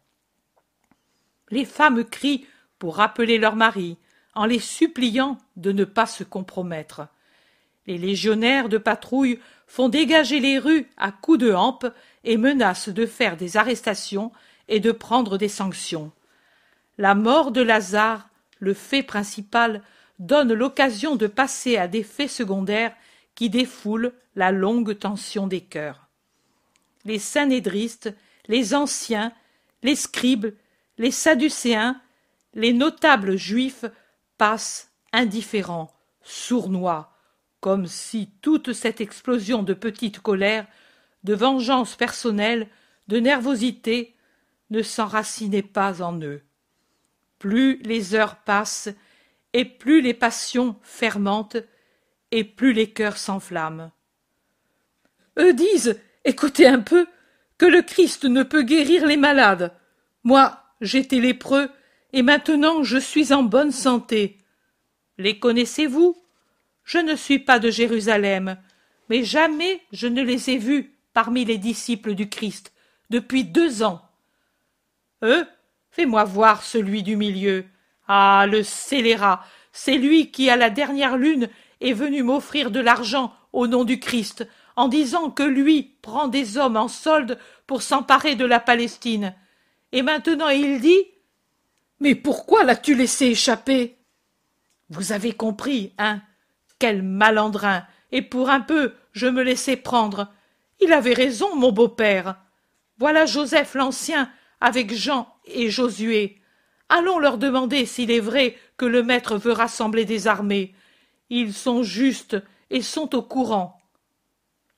[1.51, 2.47] Les femmes crient
[2.85, 3.97] pour rappeler leurs maris,
[4.35, 7.09] en les suppliant de ne pas se compromettre.
[7.87, 11.87] Les légionnaires de patrouille font dégager les rues à coups de hampe
[12.25, 14.33] et menacent de faire des arrestations
[14.69, 16.13] et de prendre des sanctions.
[16.99, 19.81] La mort de Lazare, le fait principal,
[20.19, 22.95] donne l'occasion de passer à des faits secondaires
[23.35, 26.07] qui défoulent la longue tension des cœurs.
[27.07, 28.15] Les sanédristes,
[28.47, 29.33] les anciens,
[29.83, 30.53] les scribes,
[30.99, 31.99] les sadducéens,
[32.55, 33.85] les notables juifs
[34.39, 37.13] passent indifférents, sournois,
[37.61, 40.67] comme si toute cette explosion de petite colère,
[41.23, 42.69] de vengeance personnelle,
[43.09, 44.15] de nervosité,
[44.71, 46.43] ne s'enracinait pas en eux.
[47.39, 48.89] Plus les heures passent,
[49.53, 51.57] et plus les passions fermentent,
[52.31, 53.93] et plus les cœurs s'enflamment.
[55.39, 57.07] Eux disent, écoutez un peu,
[57.59, 59.73] que le Christ ne peut guérir les malades.
[60.25, 61.71] Moi, j'étais lépreux,
[62.15, 64.39] et maintenant je suis en bonne santé.
[65.19, 66.17] Les connaissez-vous?
[66.85, 68.57] Je ne suis pas de Jérusalem,
[69.09, 72.73] mais jamais je ne les ai vus parmi les disciples du Christ
[73.11, 74.01] depuis deux ans.
[75.25, 75.45] Eux,
[75.91, 77.65] fais-moi voir celui du milieu.
[78.07, 81.49] Ah, le scélérat, c'est lui qui, à la dernière lune,
[81.81, 84.47] est venu m'offrir de l'argent au nom du Christ,
[84.77, 89.35] en disant que lui prend des hommes en solde pour s'emparer de la Palestine.
[89.91, 91.03] Et maintenant il dit
[92.01, 93.97] Mais pourquoi l'as-tu laissé échapper?
[94.91, 96.23] Vous avez compris, hein?
[96.79, 100.33] Quel malandrin Et pour un peu, je me laissais prendre.
[100.81, 102.37] Il avait raison, mon beau-père.
[102.99, 104.31] Voilà Joseph l'Ancien
[104.61, 106.41] avec Jean et Josué.
[106.89, 110.75] Allons leur demander s'il est vrai que le maître veut rassembler des armées.
[111.31, 112.37] Ils sont justes
[112.71, 113.81] et sont au courant.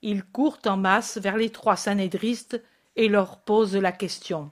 [0.02, 2.62] Ils courent en masse vers les trois sanédristes
[2.94, 4.50] et leur posent la question.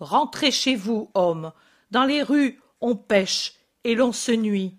[0.00, 1.52] Rentrez chez vous, homme.
[1.90, 4.76] Dans les rues, on pêche et l'on se nuit.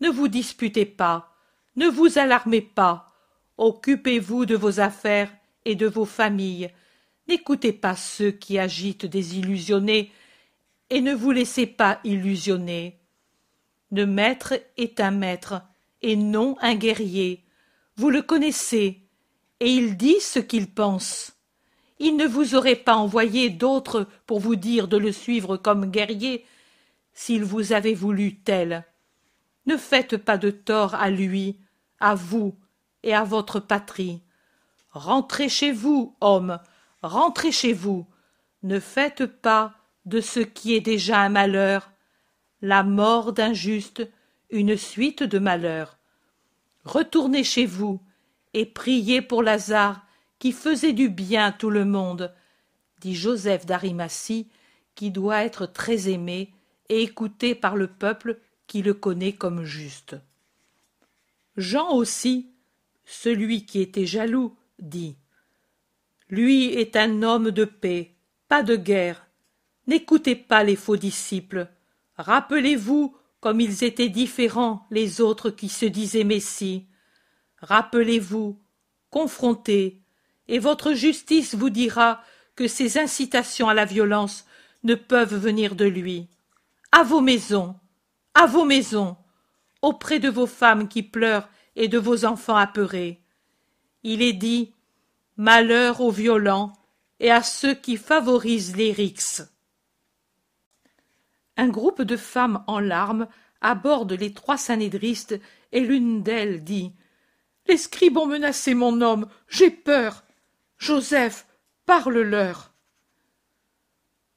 [0.00, 1.34] Ne vous disputez pas,
[1.76, 3.12] ne vous alarmez pas.
[3.58, 5.30] Occupez-vous de vos affaires
[5.64, 6.70] et de vos familles.
[7.28, 10.12] N'écoutez pas ceux qui agitent des illusionnés
[10.88, 12.98] et ne vous laissez pas illusionner.
[13.92, 15.62] Le maître est un maître
[16.02, 17.44] et non un guerrier.
[17.96, 19.06] Vous le connaissez,
[19.60, 21.32] et il dit ce qu'il pense.
[22.00, 26.46] Il ne vous aurait pas envoyé d'autres pour vous dire de le suivre comme guerrier,
[27.12, 28.86] s'il vous avait voulu tel.
[29.66, 31.58] Ne faites pas de tort à lui,
[32.00, 32.56] à vous
[33.02, 34.22] et à votre patrie.
[34.92, 36.58] Rentrez chez vous, homme,
[37.02, 38.06] rentrez chez vous.
[38.62, 39.74] Ne faites pas
[40.06, 41.92] de ce qui est déjà un malheur,
[42.62, 44.08] la mort d'un juste,
[44.48, 45.98] une suite de malheurs.
[46.84, 48.00] Retournez chez vous
[48.54, 50.00] et priez pour Lazare
[50.40, 52.34] qui faisait du bien à tout le monde,
[53.00, 54.48] dit Joseph d'Arimathie,
[54.96, 56.52] qui doit être très aimé
[56.88, 60.16] et écouté par le peuple qui le connaît comme juste.
[61.56, 62.50] Jean aussi,
[63.04, 65.16] celui qui était jaloux, dit
[66.30, 68.14] Lui est un homme de paix,
[68.48, 69.26] pas de guerre.
[69.86, 71.68] N'écoutez pas les faux disciples.
[72.16, 76.86] Rappelez-vous comme ils étaient différents les autres qui se disaient Messie.
[77.58, 78.58] Rappelez-vous,
[79.10, 79.99] confrontez,
[80.50, 82.22] et votre justice vous dira
[82.56, 84.44] que ces incitations à la violence
[84.82, 86.28] ne peuvent venir de lui.
[86.90, 87.76] À vos maisons,
[88.34, 89.16] à vos maisons,
[89.80, 93.22] auprès de vos femmes qui pleurent et de vos enfants apeurés.
[94.02, 94.74] Il est dit
[95.36, 96.72] Malheur aux violents
[97.20, 99.48] et à ceux qui favorisent les rixes.
[101.56, 103.28] Un groupe de femmes en larmes
[103.60, 105.38] aborde les trois sanédristes
[105.70, 106.92] et l'une d'elles dit
[107.68, 110.24] Les scribes ont menacé mon homme, j'ai peur.
[110.80, 111.46] Joseph,
[111.84, 112.72] parle-leur.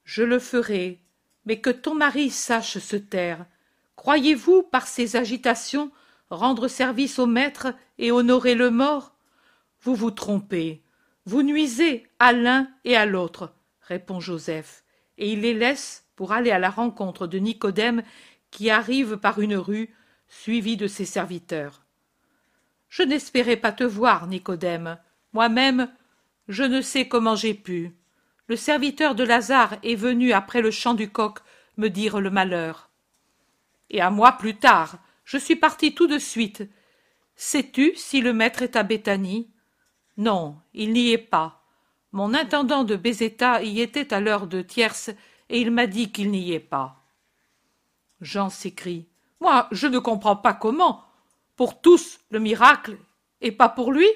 [0.04, 1.00] Je le ferai,
[1.46, 3.46] mais que ton mari sache se taire.
[3.96, 5.90] Croyez-vous, par ces agitations,
[6.30, 9.16] rendre service au maître et honorer le mort?
[9.84, 10.84] Vous vous trompez.
[11.26, 14.84] Vous nuisez à l'un et à l'autre, répond Joseph,
[15.18, 18.04] et il les laisse pour aller à la rencontre de Nicodème
[18.52, 19.96] qui arrive par une rue,
[20.28, 21.84] suivi de ses serviteurs.
[22.90, 24.98] Je n'espérais pas te voir, Nicodème.
[25.32, 25.90] Moi-même,
[26.48, 27.96] je ne sais comment j'ai pu.
[28.48, 31.40] Le serviteur de Lazare est venu après le chant du coq
[31.78, 32.90] me dire le malheur.
[33.90, 34.98] Et à moi plus tard.
[35.24, 36.64] Je suis parti tout de suite.
[37.36, 39.50] Sais-tu si le maître est à Béthanie?
[40.18, 41.64] Non, il n'y est pas.
[42.12, 45.10] Mon intendant de Bézéta y était à l'heure de tierce,
[45.50, 47.04] et il m'a dit qu'il n'y est pas.
[48.22, 49.08] Jean s'écrie.
[49.40, 51.04] Moi, je ne comprends pas comment.
[51.56, 52.98] Pour tous le miracle,
[53.42, 54.08] et pas pour lui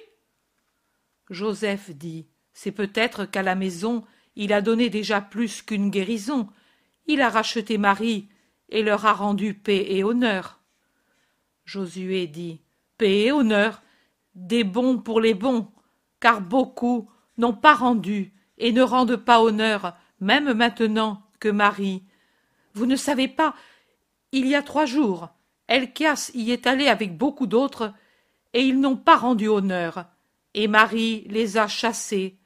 [1.29, 4.03] Joseph dit C'est peut-être qu'à la maison
[4.37, 6.47] il a donné déjà plus qu'une guérison.
[7.07, 8.29] Il a racheté Marie
[8.69, 10.59] et leur a rendu paix et honneur.
[11.65, 12.61] Josué dit
[12.99, 13.81] Paix et honneur,
[14.35, 15.71] des bons pour les bons,
[16.19, 22.03] car beaucoup n'ont pas rendu et ne rendent pas honneur, même maintenant que Marie.
[22.75, 23.55] Vous ne savez pas,
[24.31, 25.29] il y a trois jours,
[25.67, 27.91] Elchias y est allé avec beaucoup d'autres,
[28.53, 30.05] et ils n'ont pas rendu honneur
[30.53, 32.37] et Marie les a chassés.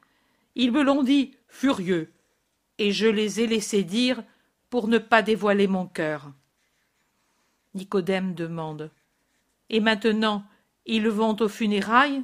[0.54, 2.12] Ils me l'ont dit, furieux,
[2.78, 4.22] et je les ai laissés dire
[4.70, 6.32] pour ne pas dévoiler mon cœur.
[7.74, 8.90] Nicodème demande.
[9.70, 10.44] Et maintenant,
[10.84, 12.22] ils vont aux funérailles?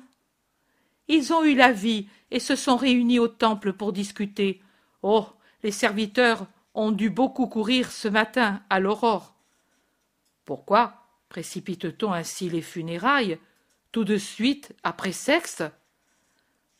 [1.08, 4.60] Ils ont eu la vie et se sont réunis au temple pour discuter.
[5.02, 5.26] Oh,
[5.62, 9.34] les serviteurs ont dû beaucoup courir ce matin à l'aurore.
[10.44, 13.38] Pourquoi précipite-t-on ainsi les funérailles?
[13.92, 15.62] Tout de suite après sexe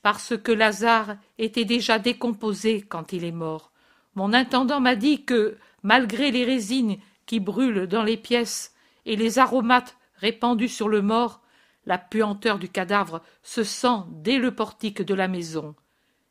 [0.02, 3.72] parce que Lazare était déjà décomposé quand il est mort.
[4.14, 8.74] Mon intendant m'a dit que, malgré les résines qui brûlent dans les pièces
[9.06, 11.42] et les aromates répandus sur le mort,
[11.84, 15.74] la puanteur du cadavre se sent dès le portique de la maison.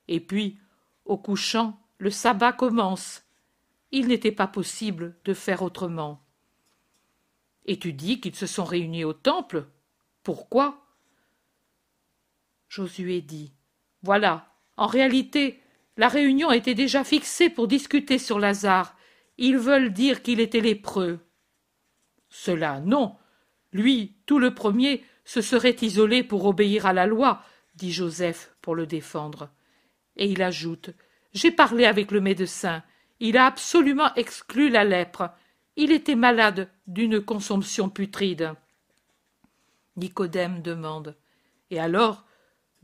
[0.08, 0.60] Et puis,
[1.06, 3.24] au couchant, le sabbat commence.
[3.92, 6.24] Il n'était pas possible de faire autrement.
[7.66, 9.68] Et tu dis qu'ils se sont réunis au temple
[10.28, 10.86] Pourquoi
[12.68, 13.54] Josué dit
[14.02, 14.52] voilà.
[14.76, 15.64] En réalité,
[15.96, 18.98] la réunion était déjà fixée pour discuter sur Lazare.
[19.38, 21.22] Ils veulent dire qu'il était lépreux.
[22.28, 23.16] Cela, non.
[23.72, 27.42] Lui, tout le premier, se serait isolé pour obéir à la loi,
[27.76, 29.50] dit Joseph pour le défendre.
[30.18, 30.90] Et il ajoute
[31.32, 32.84] J'ai parlé avec le médecin.
[33.22, 35.30] Il a absolument exclu la lèpre.
[35.78, 38.58] Il était malade d'une consomption putride.
[39.98, 41.16] Nicodème demande.
[41.72, 42.26] Et alors,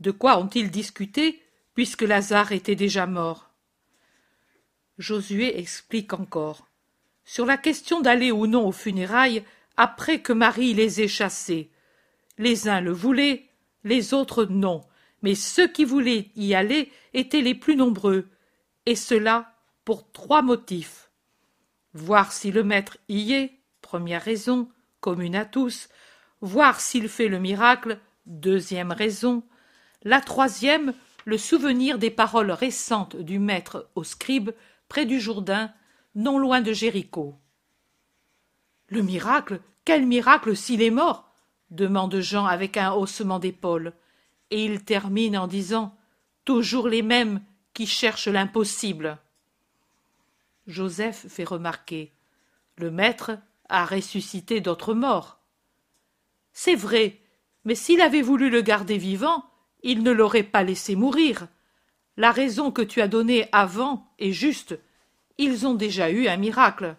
[0.00, 1.40] de quoi ont-ils discuté,
[1.74, 3.50] puisque Lazare était déjà mort?
[4.98, 6.68] Josué explique encore.
[7.24, 9.44] Sur la question d'aller ou non aux funérailles,
[9.76, 11.70] après que Marie les ait chassés,
[12.38, 13.48] les uns le voulaient,
[13.82, 14.84] les autres non,
[15.22, 18.28] mais ceux qui voulaient y aller étaient les plus nombreux,
[18.86, 21.10] et cela pour trois motifs.
[21.94, 24.68] Voir si le maître y est, première raison,
[25.00, 25.88] commune à tous,
[26.44, 29.42] voir s'il fait le miracle, deuxième raison,
[30.02, 30.92] la troisième,
[31.24, 34.50] le souvenir des paroles récentes du maître au scribe
[34.88, 35.72] près du Jourdain,
[36.14, 37.34] non loin de Jéricho.
[38.88, 41.32] Le miracle Quel miracle s'il est mort?
[41.70, 43.94] demande Jean avec un haussement d'épaules,
[44.50, 45.96] et il termine en disant
[46.44, 47.40] Toujours les mêmes
[47.72, 49.16] qui cherchent l'impossible.
[50.66, 52.12] Joseph fait remarquer
[52.76, 53.38] Le maître
[53.70, 55.40] a ressuscité d'autres morts.
[56.54, 57.20] C'est vrai,
[57.64, 59.44] mais s'il avait voulu le garder vivant,
[59.82, 61.48] il ne l'aurait pas laissé mourir.
[62.16, 64.78] La raison que tu as donnée avant est juste.
[65.36, 66.96] Ils ont déjà eu un miracle.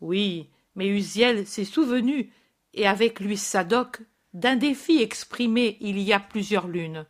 [0.00, 2.32] Oui, mais Uziel s'est souvenu,
[2.72, 4.00] et avec lui Sadoc,
[4.32, 7.04] d'un défi exprimé il y a plusieurs lunes.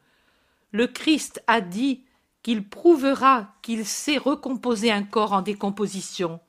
[0.72, 2.04] Le Christ a dit
[2.42, 6.40] qu'il prouvera qu'il sait recomposer un corps en décomposition.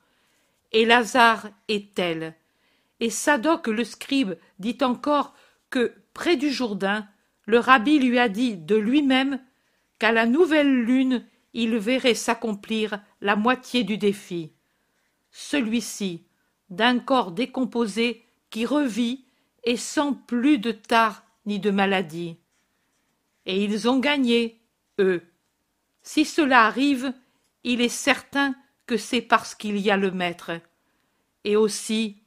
[0.72, 2.34] Et Lazare est tel.
[3.02, 5.34] Et Sadoc le scribe dit encore
[5.70, 7.08] que, près du Jourdain,
[7.46, 9.40] le rabbi lui a dit de lui-même
[9.98, 14.52] qu'à la nouvelle lune il verrait s'accomplir la moitié du défi.
[15.32, 16.28] Celui-ci,
[16.70, 19.24] d'un corps décomposé qui revit
[19.64, 22.36] et sans plus de tard ni de maladie.
[23.46, 24.60] Et ils ont gagné,
[25.00, 25.22] eux.
[26.04, 27.12] Si cela arrive,
[27.64, 28.54] il est certain
[28.86, 30.52] que c'est parce qu'il y a le maître.
[31.42, 32.21] Et aussi,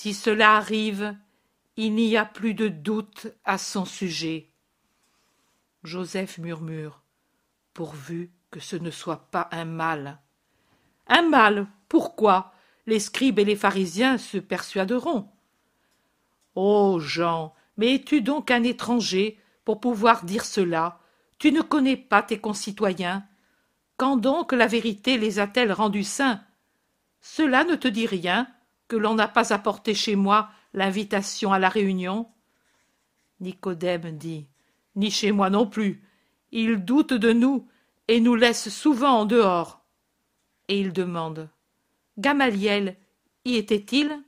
[0.00, 1.14] si cela arrive,
[1.76, 4.48] il n'y a plus de doute à son sujet.
[5.84, 7.02] Joseph murmure.
[7.74, 10.18] Pourvu que ce ne soit pas un mal.
[11.06, 11.66] Un mal.
[11.90, 12.54] Pourquoi?
[12.86, 15.30] Les scribes et les pharisiens se persuaderont?
[16.54, 16.98] Oh.
[16.98, 17.52] Jean.
[17.76, 20.98] Mais es tu donc un étranger pour pouvoir dire cela?
[21.38, 23.26] Tu ne connais pas tes concitoyens.
[23.98, 26.42] Quand donc la vérité les a t elle rendus saints?
[27.20, 28.48] Cela ne te dit rien
[28.90, 32.28] que l'on n'a pas apporté chez moi l'invitation à la réunion?
[33.38, 34.48] Nicodème dit.
[34.96, 36.02] Ni chez moi non plus.
[36.50, 37.68] Ils doutent de nous
[38.08, 39.84] et nous laissent souvent en dehors.
[40.66, 41.48] Et il demande.
[42.18, 42.96] Gamaliel
[43.44, 44.24] y était-il?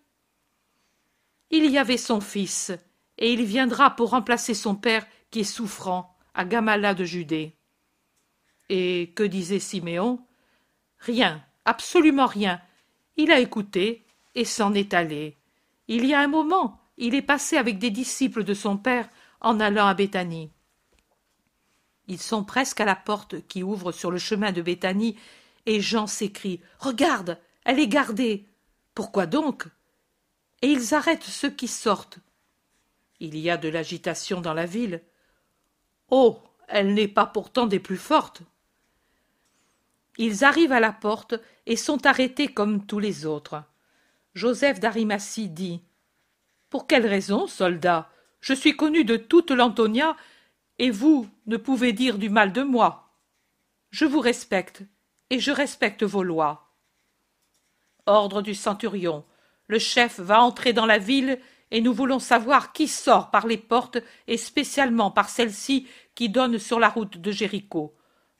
[1.50, 2.70] Il y avait son fils,
[3.18, 7.56] et il viendra pour remplacer son père qui est souffrant à Gamala de Judée.
[8.68, 10.24] Et que disait Siméon?
[11.00, 12.62] Rien, absolument rien.
[13.16, 15.36] Il a écouté et s'en est allé.
[15.88, 19.08] Il y a un moment, il est passé avec des disciples de son père
[19.40, 20.50] en allant à Béthanie.
[22.08, 25.16] Ils sont presque à la porte qui ouvre sur le chemin de Béthanie,
[25.66, 28.48] et Jean s'écrie Regarde, elle est gardée.
[28.94, 29.66] Pourquoi donc?
[30.60, 32.18] Et ils arrêtent ceux qui sortent.
[33.20, 35.02] Il y a de l'agitation dans la ville.
[36.10, 36.40] Oh.
[36.74, 38.40] Elle n'est pas pourtant des plus fortes.
[40.16, 41.34] Ils arrivent à la porte
[41.66, 43.62] et sont arrêtés comme tous les autres.
[44.34, 45.82] Joseph d'Arimathie dit
[46.70, 48.08] Pour quelle raison, soldat?
[48.40, 50.16] Je suis connu de toute l'Antonia,
[50.78, 53.10] et vous ne pouvez dire du mal de moi.
[53.90, 54.82] Je vous respecte,
[55.28, 56.74] et je respecte vos lois.
[58.06, 59.24] Ordre du centurion.
[59.68, 61.38] Le chef va entrer dans la ville,
[61.70, 66.58] et nous voulons savoir qui sort par les portes, et spécialement par celle-ci qui donne
[66.58, 67.94] sur la route de Jéricho.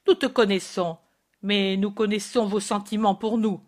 [0.09, 0.97] Nous te connaissons,
[1.43, 3.63] mais nous connaissons vos sentiments pour nous.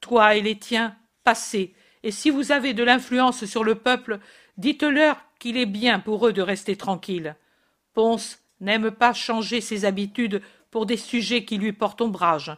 [0.00, 4.18] Toi et les tiens, passez, et si vous avez de l'influence sur le peuple,
[4.56, 7.36] dites-leur qu'il est bien pour eux de rester tranquilles.
[7.94, 12.56] Ponce n'aime pas changer ses habitudes pour des sujets qui lui portent ombrage,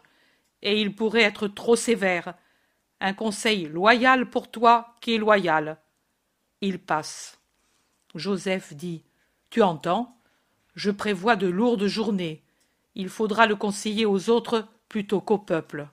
[0.63, 2.35] et il pourrait être trop sévère.
[3.01, 5.79] Un conseil loyal pour toi qui est loyal.
[6.61, 7.39] Il passe.
[8.15, 9.03] Joseph dit
[9.51, 10.17] Tu entends?
[10.75, 12.43] Je prévois de lourdes journées.
[12.95, 15.89] Il faudra le conseiller aux autres plutôt qu'au peuple.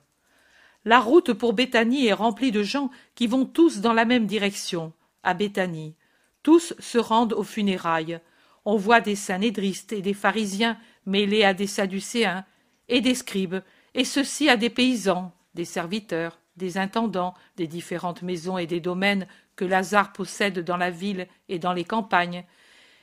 [0.84, 4.92] La route pour Béthanie est remplie de gens qui vont tous dans la même direction,
[5.22, 5.94] à Béthanie.
[6.42, 8.20] Tous se rendent aux funérailles.
[8.64, 10.76] On voit des sanédristes et des pharisiens
[11.06, 12.44] mêlés à des sadducéens,
[12.88, 13.62] et des scribes,
[13.94, 19.26] et ceux-ci à des paysans, des serviteurs, des intendants des différentes maisons et des domaines
[19.56, 22.44] que Lazare possède dans la ville et dans les campagnes.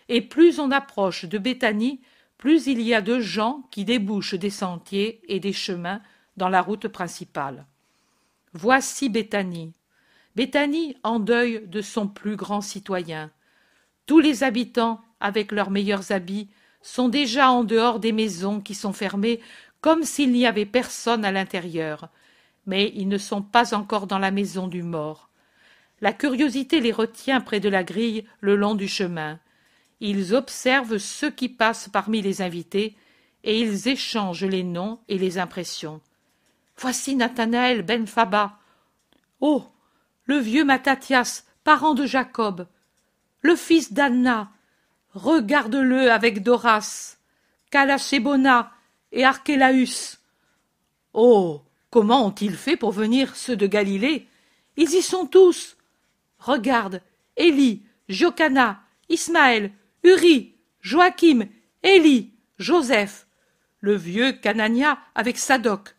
[0.07, 2.01] Et plus on approche de Béthanie,
[2.37, 6.01] plus il y a de gens qui débouchent des sentiers et des chemins
[6.37, 7.65] dans la route principale.
[8.53, 9.73] Voici Béthanie.
[10.35, 13.29] Béthanie en deuil de son plus grand citoyen.
[14.07, 16.49] Tous les habitants, avec leurs meilleurs habits,
[16.81, 19.39] sont déjà en dehors des maisons qui sont fermées
[19.81, 22.09] comme s'il n'y avait personne à l'intérieur.
[22.65, 25.29] Mais ils ne sont pas encore dans la maison du mort.
[26.01, 29.39] La curiosité les retient près de la grille le long du chemin.
[29.99, 32.95] Ils observent ceux qui passent parmi les invités,
[33.43, 36.01] et ils échangent les noms et les impressions.
[36.79, 38.57] Voici Nathanaël Ben Faba.
[39.41, 39.65] Oh.
[40.23, 42.67] Le vieux Mattathias, parent de Jacob.
[43.41, 44.51] Le fils d'Anna.
[45.13, 47.17] Regarde le avec Doras.
[47.69, 48.71] Calachébona
[49.11, 50.19] et Archélaüs.
[51.13, 51.61] Oh.
[51.89, 54.27] Comment ont-ils fait pour venir ceux de Galilée?
[54.77, 55.75] Ils y sont tous.
[56.37, 57.01] Regarde.
[57.35, 59.71] Élie, Jocana, Ismaël,
[60.03, 61.47] Uri, Joachim,
[61.83, 63.27] Élie, Joseph,
[63.79, 65.95] le vieux Canania avec Sadoc,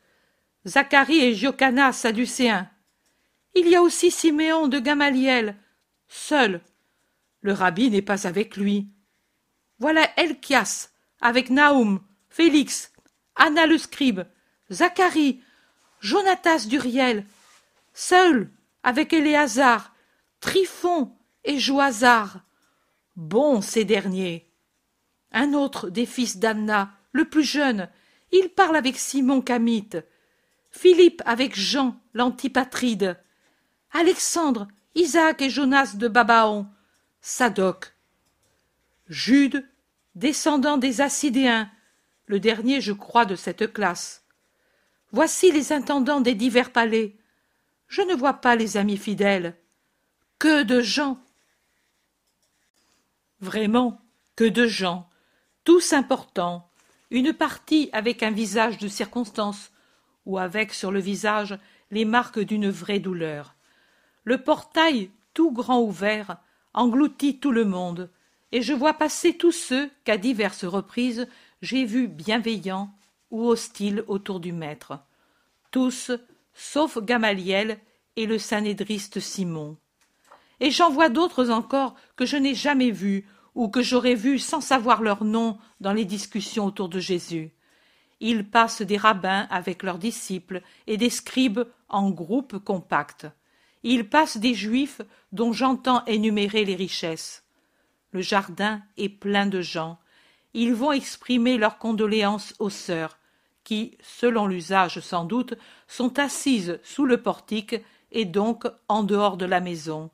[0.66, 2.68] Zacharie et Jocana sadducéens.
[3.54, 5.56] Il y a aussi Siméon de Gamaliel,
[6.08, 6.61] seul.
[7.40, 8.88] Le rabbi n'est pas avec lui.
[9.78, 10.90] Voilà Elchias,
[11.20, 12.92] avec Naoum, Félix,
[13.34, 14.22] Anna le scribe,
[14.70, 15.42] Zacharie,
[16.00, 17.24] Jonatas d'Uriel,
[17.94, 18.50] seul
[18.82, 19.94] avec Éléazar,
[20.40, 21.12] Trifon
[21.44, 22.40] et Joazar.
[23.16, 24.46] Bons ces derniers.
[25.32, 27.88] Un autre des fils d'Anna, le plus jeune,
[28.32, 29.98] il parle avec Simon Camite,
[30.71, 33.18] Philippe avec Jean l'antipatride,
[33.93, 36.66] Alexandre, Isaac et Jonas de Babaon,
[37.21, 37.95] Sadoc,
[39.09, 39.68] Jude,
[40.14, 41.71] descendant des Assidéens,
[42.27, 44.25] le dernier, je crois, de cette classe.
[45.12, 47.16] Voici les intendants des divers palais.
[47.89, 49.57] Je ne vois pas les amis fidèles.
[50.39, 51.21] Que de gens.
[53.41, 54.01] Vraiment,
[54.37, 55.09] que de gens,
[55.64, 56.71] tous importants,
[57.11, 59.71] une partie avec un visage de circonstance,
[60.27, 61.59] ou avec sur le visage
[61.91, 63.55] les marques d'une vraie douleur.
[64.25, 66.37] Le portail, tout grand ouvert,
[66.75, 68.11] engloutit tout le monde,
[68.53, 71.29] et je vois passer tous ceux qu'à diverses reprises
[71.62, 72.91] j'ai vus bienveillants
[73.31, 74.99] ou hostiles autour du maître.
[75.71, 76.11] Tous,
[76.55, 77.79] sauf Gamaliel
[78.16, 79.77] et le sanédriste Simon.
[80.59, 84.61] Et j'en vois d'autres encore que je n'ai jamais vus ou que j'aurais vus sans
[84.61, 87.51] savoir leur nom dans les discussions autour de Jésus.
[88.21, 93.27] Ils passent des rabbins avec leurs disciples et des scribes en groupes compacts.
[93.83, 95.01] Ils passent des juifs
[95.33, 97.45] dont j'entends énumérer les richesses.
[98.12, 99.99] Le jardin est plein de gens.
[100.53, 103.18] Ils vont exprimer leurs condoléances aux sœurs,
[103.64, 105.55] qui, selon l'usage sans doute,
[105.87, 107.77] sont assises sous le portique
[108.12, 110.11] et donc en dehors de la maison,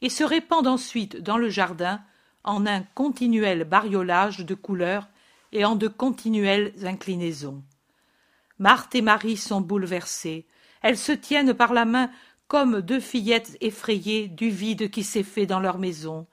[0.00, 2.02] et se répandent ensuite dans le jardin
[2.44, 5.06] en un continuel bariolage de couleurs
[5.52, 7.62] et en de continuelles inclinaisons.
[8.58, 10.46] Marthe et Marie sont bouleversées.
[10.82, 12.10] Elles se tiennent par la main
[12.48, 16.26] comme deux fillettes effrayées du vide qui s'est fait dans leur maison,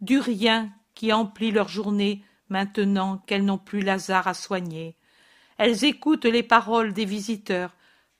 [0.00, 4.96] du rien qui emplit leur journée maintenant qu'elles n'ont plus Lazare à soigner.
[5.58, 7.74] Elles écoutent les paroles des visiteurs,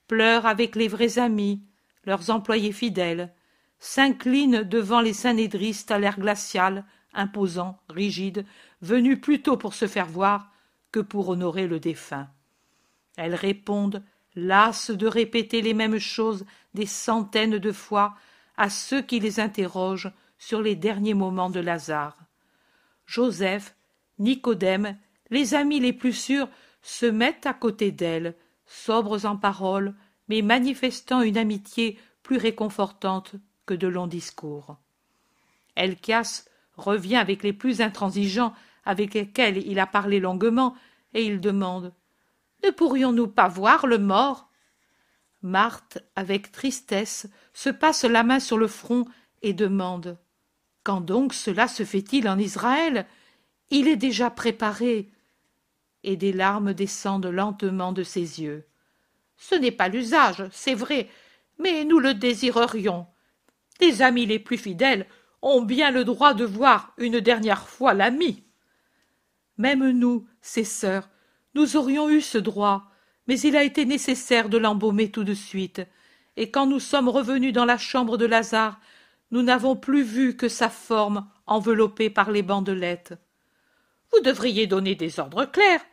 [0.07, 1.63] pleurent avec les vrais amis,
[2.05, 3.33] leurs employés fidèles,
[3.79, 6.85] s'inclinent devant les synédristes à l'air glacial,
[7.15, 8.47] imposant, rigide,
[8.83, 10.51] venu plutôt pour se faire voir
[10.91, 12.29] que pour honorer le défunt.
[13.17, 14.03] Elles répondent,
[14.35, 18.15] lasses de répéter les mêmes choses des centaines de fois
[18.57, 22.17] à ceux qui les interrogent sur les derniers moments de Lazare.
[23.07, 23.75] Joseph,
[24.19, 24.99] Nicodème,
[25.31, 26.49] les amis les plus sûrs,
[26.83, 28.35] se mettent à côté d'elles,
[28.67, 29.95] sobres en paroles,
[30.29, 33.35] mais manifestant une amitié plus réconfortante
[33.67, 34.77] que de longs discours.
[35.77, 36.45] Elchias
[36.77, 38.55] revient avec les plus intransigeants
[38.85, 40.75] avec lesquels il a parlé longuement,
[41.15, 41.93] et il demande
[42.65, 44.51] Ne pourrions-nous pas voir le mort?
[45.43, 49.07] Marthe, avec tristesse, se passe la main sur le front
[49.43, 50.19] et demande
[50.85, 53.07] Quand donc cela se fait-il en Israël
[53.71, 55.11] Il est déjà préparé.
[56.05, 58.67] Et des larmes descendent lentement de ses yeux.
[59.37, 61.09] Ce n'est pas l'usage, c'est vrai,
[61.59, 63.07] mais nous le désirerions.
[63.81, 65.07] Les amis les plus fidèles
[65.43, 68.45] ont bien le droit de voir une dernière fois l'ami.
[69.63, 71.09] Même nous, ses sœurs,
[71.55, 72.91] nous aurions eu ce droit,
[73.29, 75.81] mais il a été nécessaire de l'embaumer tout de suite,
[76.37, 78.81] et quand nous sommes revenus dans la chambre de Lazare,
[79.31, 83.15] nous n'avons plus vu que sa forme enveloppée par les bandelettes.
[84.13, 85.85] Vous devriez donner des ordres clairs.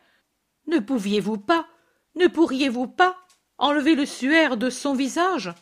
[0.66, 1.68] Ne pouviez-vous pas,
[2.16, 3.18] ne pourriez-vous pas
[3.56, 5.54] enlever le suaire de son visage?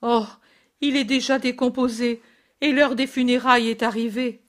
[0.00, 0.24] Oh,
[0.80, 2.22] il est déjà décomposé,
[2.62, 4.42] et l'heure des funérailles est arrivée.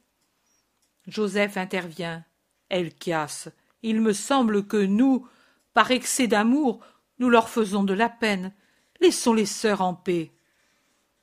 [1.05, 2.23] Joseph intervient.
[2.71, 3.49] Elchias,
[3.83, 5.27] il me semble que nous,
[5.73, 6.79] par excès d'amour,
[7.19, 8.53] nous leur faisons de la peine.
[8.99, 10.31] Laissons les sœurs en paix.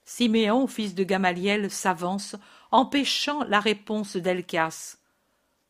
[0.05, 2.37] Siméon, fils de Gamaliel, s'avance,
[2.71, 4.97] empêchant la réponse d'Elchias.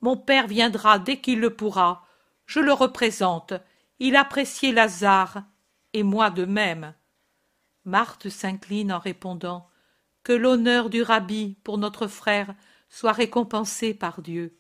[0.00, 2.06] Mon père viendra dès qu'il le pourra.
[2.46, 3.52] Je le représente.
[3.98, 5.42] Il appréciait Lazare,
[5.92, 6.94] et moi de même.
[7.84, 9.68] Marthe s'incline en répondant
[10.22, 12.54] Que l'honneur du rabbi pour notre frère
[12.88, 14.57] soit récompensé par Dieu.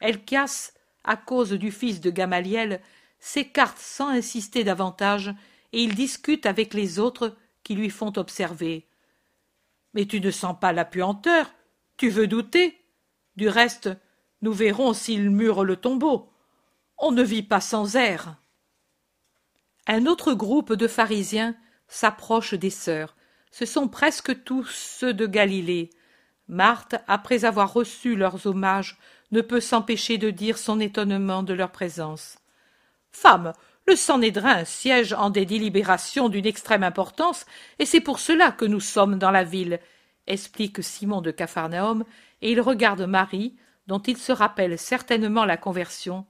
[0.00, 0.72] Elchias,
[1.04, 2.80] à cause du fils de Gamaliel,
[3.18, 5.34] s'écarte sans insister davantage,
[5.72, 8.86] et il discute avec les autres qui lui font observer.
[9.94, 11.52] Mais tu ne sens pas la puanteur,
[11.96, 12.78] tu veux douter.
[13.36, 13.90] Du reste,
[14.42, 16.32] nous verrons s'il mure le tombeau.
[16.96, 18.36] On ne vit pas sans air.
[19.86, 21.56] Un autre groupe de pharisiens
[21.88, 23.16] s'approche des sœurs.
[23.50, 25.90] Ce sont presque tous ceux de Galilée.
[26.46, 28.98] Marthe, après avoir reçu leurs hommages,
[29.30, 32.38] ne peut s'empêcher de dire son étonnement de leur présence.
[33.10, 33.52] Femme,
[33.86, 37.46] le Sanhédrin siège en des délibérations d'une extrême importance,
[37.78, 39.80] et c'est pour cela que nous sommes dans la ville,
[40.26, 42.04] explique Simon de Capharnaüm,
[42.42, 43.56] et il regarde Marie,
[43.86, 46.26] dont il se rappelle certainement la conversion,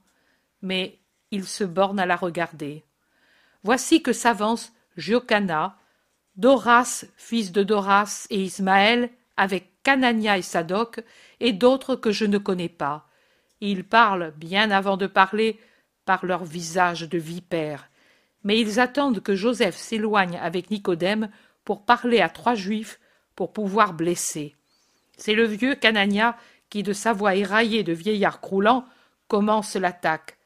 [0.63, 2.85] mais il se borne à la regarder.
[3.65, 5.77] Voici que s'avance Giocana,
[6.37, 11.01] Doras, fils de Doras et Ismaël, avec Canania et Sadoc,
[11.41, 13.09] et d'autres que je ne connais pas.
[13.63, 15.59] Ils parlent, bien avant de parler,
[16.05, 17.89] par leur visage de vipères.
[18.45, 21.31] Mais ils attendent que Joseph s'éloigne avec Nicodème
[21.65, 23.01] pour parler à trois juifs
[23.35, 24.55] pour pouvoir blesser.
[25.17, 26.37] C'est le vieux Canania
[26.69, 28.85] qui, de sa voix éraillée de vieillard croulant,
[29.27, 30.37] commence l'attaque.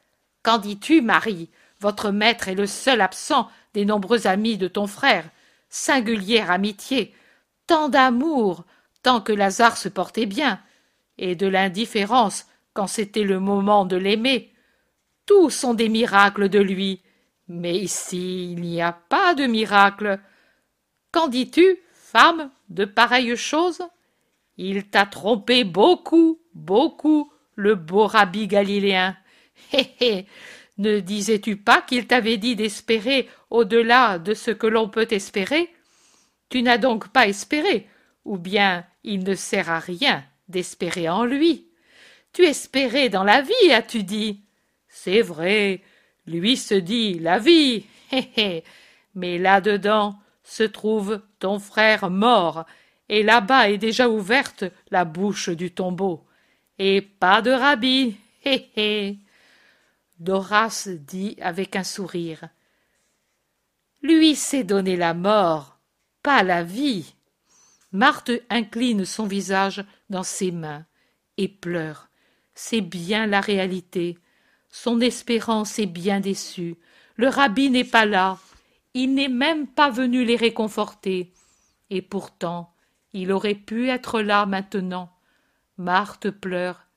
[0.41, 1.49] Qu'en dis-tu, Marie?
[1.81, 5.25] Votre maître est le seul absent des nombreux amis de ton frère.
[5.67, 7.13] Singulière amitié,
[7.67, 8.63] tant d'amour,
[9.03, 10.59] tant que Lazare se portait bien,
[11.17, 14.51] et de l'indifférence quand c'était le moment de l'aimer.
[15.25, 17.01] Tous sont des miracles de lui.
[17.47, 20.19] Mais ici il n'y a pas de miracle.
[21.11, 23.83] Qu'en dis-tu, femme, de pareilles choses
[24.57, 29.15] Il t'a trompé beaucoup, beaucoup, le beau rabbi galiléen.
[29.71, 30.25] Hé hé
[30.79, 35.71] Ne disais-tu pas qu'il t'avait dit d'espérer au-delà de ce que l'on peut espérer?
[36.49, 37.87] Tu n'as donc pas espéré,
[38.25, 41.67] ou bien il ne sert à rien d'espérer en lui.
[42.33, 44.41] Tu espérais dans la vie, as-tu dit?
[44.87, 45.81] C'est vrai,
[46.25, 48.63] lui se dit la vie, hé hé,
[49.15, 52.65] mais là-dedans se trouve ton frère mort,
[53.09, 56.25] et là-bas est déjà ouverte la bouche du tombeau.
[56.79, 59.17] Et pas de rabbi, hé hé.
[60.19, 62.47] Doras dit avec un sourire.
[64.01, 65.79] Lui s'est donné la mort,
[66.21, 67.13] pas la vie.
[67.93, 70.85] Marthe incline son visage dans ses mains
[71.37, 72.09] et pleure.
[72.55, 74.17] C'est bien la réalité.
[74.69, 76.75] Son espérance est bien déçue.
[77.15, 78.39] Le rabbi n'est pas là.
[78.95, 81.31] Il n'est même pas venu les réconforter.
[81.91, 82.73] Et pourtant,
[83.13, 85.15] il aurait pu être là maintenant.
[85.77, 86.87] Marthe pleure.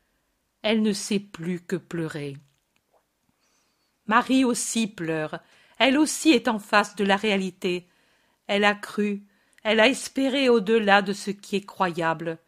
[0.63, 2.39] Elle ne sait plus que pleurer.
[4.07, 5.41] Marie aussi pleure.
[5.79, 7.87] Elle aussi est en face de la réalité.
[8.47, 9.25] Elle a cru,
[9.69, 12.39] elle a espéré au-delà de ce qui est croyable.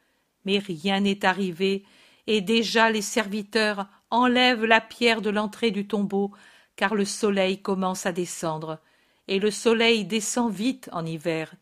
[0.44, 1.84] Mais rien n'est arrivé,
[2.28, 6.30] et déjà les serviteurs enlève la pierre de l'entrée du tombeau,
[6.76, 8.78] car le soleil commence à descendre,
[9.26, 11.52] et le soleil descend vite en hiver,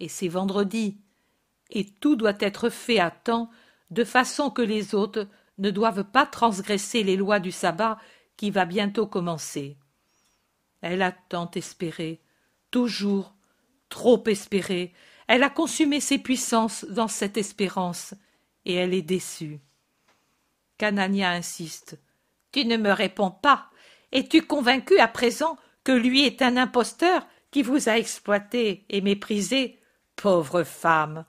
[0.00, 0.96] et c'est vendredi,
[1.68, 3.50] et tout doit être fait à temps,
[3.90, 7.98] de façon que les hôtes ne doivent pas transgresser les lois du sabbat
[8.38, 9.76] qui va bientôt commencer.
[10.80, 12.22] Elle a tant espéré,
[12.70, 13.34] toujours
[13.92, 14.94] trop espéré,
[15.28, 18.14] elle a consumé ses puissances dans cette espérance,
[18.64, 19.60] et elle est déçue.
[20.78, 22.00] Canania insiste.
[22.52, 23.70] Tu ne me réponds pas.
[24.10, 29.78] Es-tu convaincu à présent que lui est un imposteur qui vous a exploité et méprisé?
[30.16, 31.26] Pauvre femme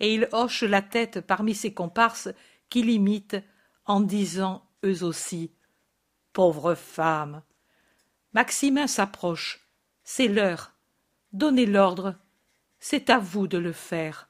[0.00, 2.30] Et il hoche la tête parmi ses comparses
[2.70, 3.42] qui l'imitent
[3.84, 5.52] en disant eux aussi
[6.32, 7.42] Pauvre femme
[8.32, 9.68] Maximin s'approche.
[10.04, 10.77] C'est l'heure.
[11.32, 12.14] Donnez l'ordre.
[12.80, 14.28] C'est à vous de le faire.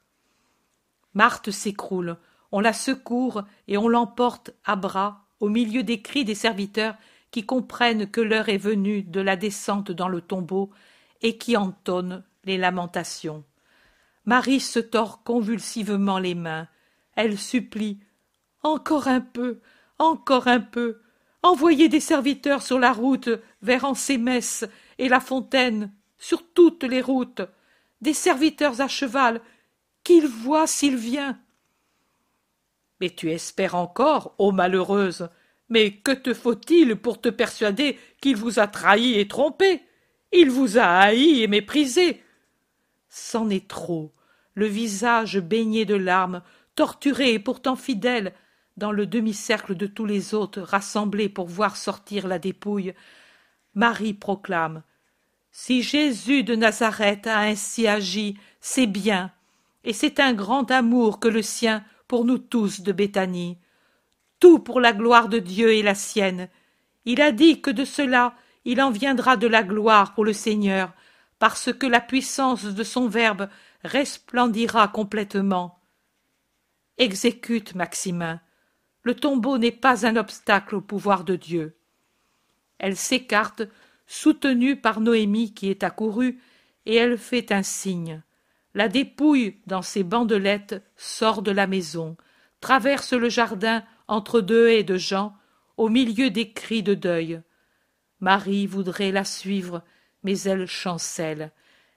[1.15, 2.19] Marthe s'écroule
[2.51, 6.97] on la secourt et on l'emporte à bras au milieu des cris des serviteurs
[7.31, 10.71] qui comprennent que l'heure est venue de la descente dans le tombeau
[11.21, 13.45] et qui entonnent les lamentations.
[14.25, 16.69] Marie se tord convulsivement les mains.
[17.17, 17.99] Elle supplie.
[18.63, 19.61] Encore un peu,
[19.99, 21.01] encore un peu.
[21.43, 23.29] Envoyez des serviteurs sur la route
[23.63, 24.65] vers Ansémès
[24.99, 27.43] et la fontaine, sur toutes les routes.
[28.01, 29.41] Des serviteurs à cheval,
[30.05, 31.39] qu'ils voient s'il vient.
[33.01, 35.29] Mais tu espères encore, ô malheureuse.
[35.69, 39.83] Mais que te faut-il pour te persuader qu'il vous a trahi et trompé?
[40.33, 42.23] Il vous a haï et méprisé.
[43.09, 44.13] C'en est trop.
[44.55, 46.43] Le visage baigné de larmes,
[46.75, 48.35] torturé et pourtant fidèle,
[48.77, 52.95] dans le demi-cercle de tous les autres rassemblés pour voir sortir la dépouille,
[53.75, 54.83] Marie proclame.
[55.61, 59.33] Si Jésus de Nazareth a ainsi agi, c'est bien,
[59.83, 63.59] et c'est un grand amour que le sien pour nous tous de Béthanie.
[64.39, 66.49] Tout pour la gloire de Dieu et la sienne.
[67.07, 70.93] Il a dit que de cela il en viendra de la gloire pour le Seigneur,
[71.41, 73.49] parce que la puissance de son Verbe
[73.83, 75.81] resplendira complètement.
[76.99, 78.41] Exécute, Maximin.
[79.03, 81.77] Le tombeau n'est pas un obstacle au pouvoir de Dieu.
[82.79, 83.65] Elle s'écarte,
[84.09, 86.41] soutenue par Noémie qui est accourue,
[86.87, 88.23] et elle fait un signe.
[88.75, 92.17] La dépouille, dans ses bandelettes, sort de la maison,
[92.61, 95.35] traverse le jardin entre deux haies de gens,
[95.77, 97.41] au milieu des cris de deuil.
[98.21, 99.85] Marie voudrait la suivre,
[100.25, 101.53] mais elle chancelle.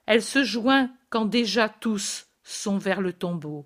[0.05, 3.66] Elle se joint quand déjà tous sont vers le tombeau.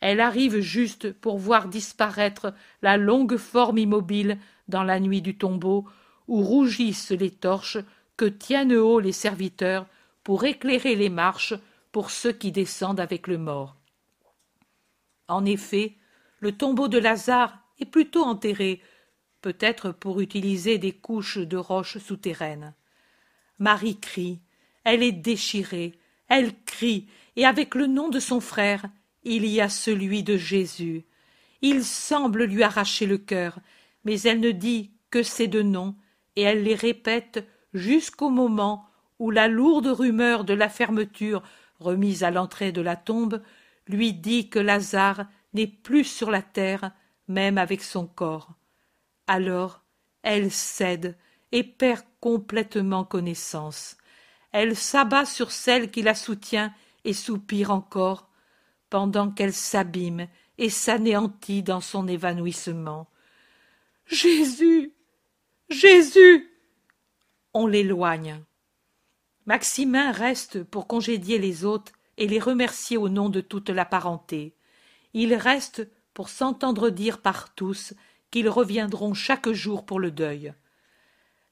[0.00, 4.38] Elle arrive juste pour voir disparaître la longue forme immobile
[4.68, 5.86] dans la nuit du tombeau,
[6.28, 7.78] où rougissent les torches
[8.16, 9.86] que tiennent haut les serviteurs
[10.22, 11.54] pour éclairer les marches
[11.90, 13.76] pour ceux qui descendent avec le mort.
[15.26, 15.96] En effet,
[16.40, 18.80] le tombeau de Lazare est plutôt enterré,
[19.40, 22.74] peut-être pour utiliser des couches de roches souterraines.
[23.58, 24.40] Marie crie,
[24.84, 25.94] elle est déchirée,
[26.28, 27.06] elle crie,
[27.36, 28.84] et avec le nom de son frère,
[29.24, 31.04] il y a celui de Jésus.
[31.62, 33.58] Il semble lui arracher le cœur,
[34.04, 35.94] mais elle ne dit que ces deux noms,
[36.38, 41.42] et elle les répète jusqu'au moment où la lourde rumeur de la fermeture
[41.80, 43.42] remise à l'entrée de la tombe
[43.88, 46.92] lui dit que Lazare n'est plus sur la terre,
[47.26, 48.52] même avec son corps.
[49.26, 49.82] Alors
[50.22, 51.16] elle cède
[51.50, 53.96] et perd complètement connaissance.
[54.52, 56.72] Elle s'abat sur celle qui la soutient
[57.04, 58.30] et soupire encore,
[58.90, 63.10] pendant qu'elle s'abîme et s'anéantit dans son évanouissement.
[64.06, 64.92] Jésus.
[65.70, 66.48] Jésus.
[67.52, 68.42] On l'éloigne.
[69.44, 74.56] Maximin reste pour congédier les hôtes et les remercier au nom de toute la parenté.
[75.12, 77.92] Il reste pour s'entendre dire par tous
[78.30, 80.54] qu'ils reviendront chaque jour pour le deuil.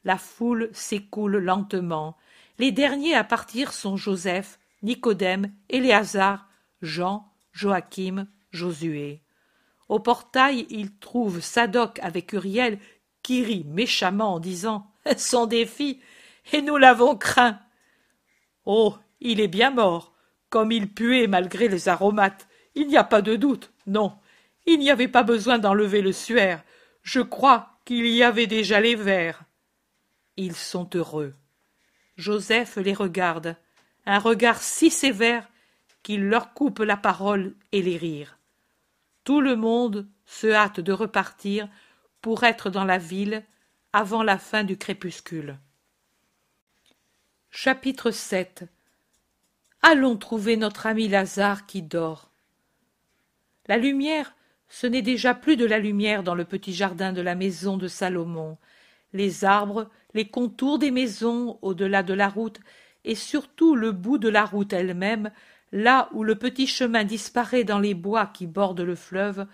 [0.03, 2.17] La foule s'écoule lentement.
[2.59, 6.49] Les derniers à partir sont Joseph, Nicodème, Éléazar,
[6.81, 9.21] Jean, Joachim, Josué.
[9.89, 12.79] Au portail, ils trouvent Sadoc avec Uriel
[13.27, 14.87] qui rit méchamment en disant
[15.49, 16.01] des filles,
[16.53, 17.59] et nous l'avons craint.
[18.67, 20.15] Oh, il est bien mort,
[20.49, 22.47] comme il puait malgré les aromates,
[22.77, 24.17] il n'y a pas de doute, non,
[24.65, 26.63] il n'y avait pas besoin d'enlever le suaire,
[27.03, 29.43] je crois qu'il y avait déjà les vers.
[30.37, 31.35] Ils sont heureux.
[32.17, 33.57] Joseph les regarde,
[34.05, 35.49] un regard si sévère
[36.05, 38.39] qu'il leur coupe la parole et les rires.
[39.25, 41.69] Tout le monde se hâte de repartir
[42.27, 43.45] pour être dans la ville
[43.93, 45.59] avant la fin du crépuscule.
[47.51, 48.65] Chapitre 7
[49.81, 52.33] Allons trouver notre ami Lazare qui dort.
[53.69, 54.35] La lumière
[54.69, 57.87] ce n'est déjà plus de la lumière dans le petit jardin de la maison de
[57.87, 58.59] Salomon.
[59.13, 62.59] Les arbres, les contours des maisons au-delà de la route,
[63.05, 65.31] et surtout le bout de la route elle-même,
[65.71, 69.47] là où le petit chemin disparaît dans les bois qui bordent le fleuve,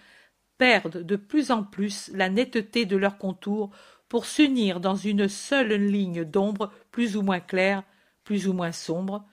[0.62, 3.70] perdent de plus en plus la netteté de leurs contours
[4.08, 7.82] pour s'unir dans une seule ligne d'ombre plus ou moins claire,
[8.22, 9.26] plus ou moins sombre,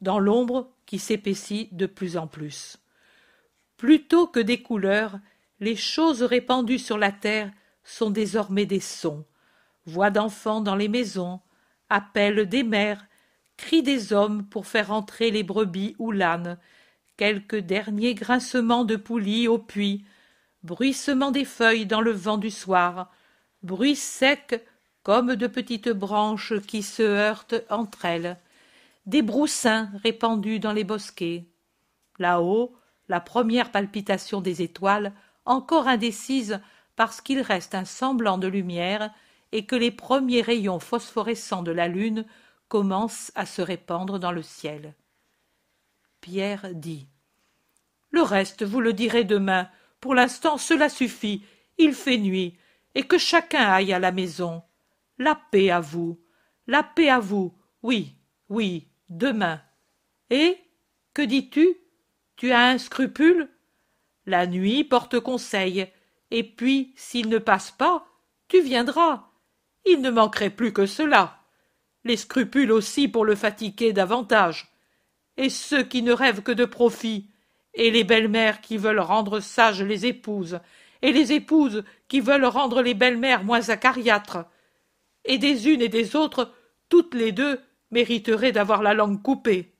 [0.00, 2.78] dans l'ombre qui s'épaissit de plus en plus.
[3.76, 5.18] Plutôt que des couleurs,
[5.58, 7.50] les choses répandues sur la terre
[7.82, 9.24] sont désormais des sons.
[9.86, 11.40] Voix d'enfants dans les maisons,
[11.88, 13.04] appels des mères,
[13.56, 16.58] cris des hommes pour faire entrer les brebis ou l'âne,
[17.16, 20.04] quelques derniers grincements de poulies au puits,
[20.66, 23.10] bruissement des feuilles dans le vent du soir,
[23.62, 24.62] bruit sec
[25.02, 28.36] comme de petites branches qui se heurtent entre elles,
[29.06, 31.46] des broussins répandus dans les bosquets.
[32.18, 32.74] Là-haut,
[33.08, 35.12] la première palpitation des étoiles,
[35.44, 36.60] encore indécise
[36.96, 39.14] parce qu'il reste un semblant de lumière
[39.52, 42.24] et que les premiers rayons phosphorescents de la lune
[42.66, 44.94] commencent à se répandre dans le ciel.
[46.20, 47.06] Pierre dit
[48.10, 49.68] Le reste, vous le direz demain.
[50.00, 51.44] Pour l'instant, cela suffit.
[51.78, 52.56] Il fait nuit,
[52.94, 54.62] et que chacun aille à la maison.
[55.18, 56.20] La paix à vous.
[56.66, 57.54] La paix à vous.
[57.82, 58.14] Oui,
[58.48, 59.60] oui, demain.
[60.30, 60.58] Et
[61.14, 61.76] que dis-tu?
[62.36, 63.48] Tu as un scrupule?
[64.26, 65.88] La nuit porte conseil
[66.30, 68.06] et puis s'il ne passe pas
[68.48, 69.30] tu viendras
[69.84, 71.40] il ne manquerait plus que cela
[72.04, 74.72] les scrupules aussi pour le fatiguer davantage
[75.36, 77.30] et ceux qui ne rêvent que de profit
[77.76, 80.58] et les belles-mères qui veulent rendre sages les épouses
[81.02, 84.46] et les épouses qui veulent rendre les belles-mères moins acariâtres
[85.24, 86.52] et des unes et des autres,
[86.88, 87.60] toutes les deux
[87.90, 89.74] mériteraient d'avoir la langue coupée.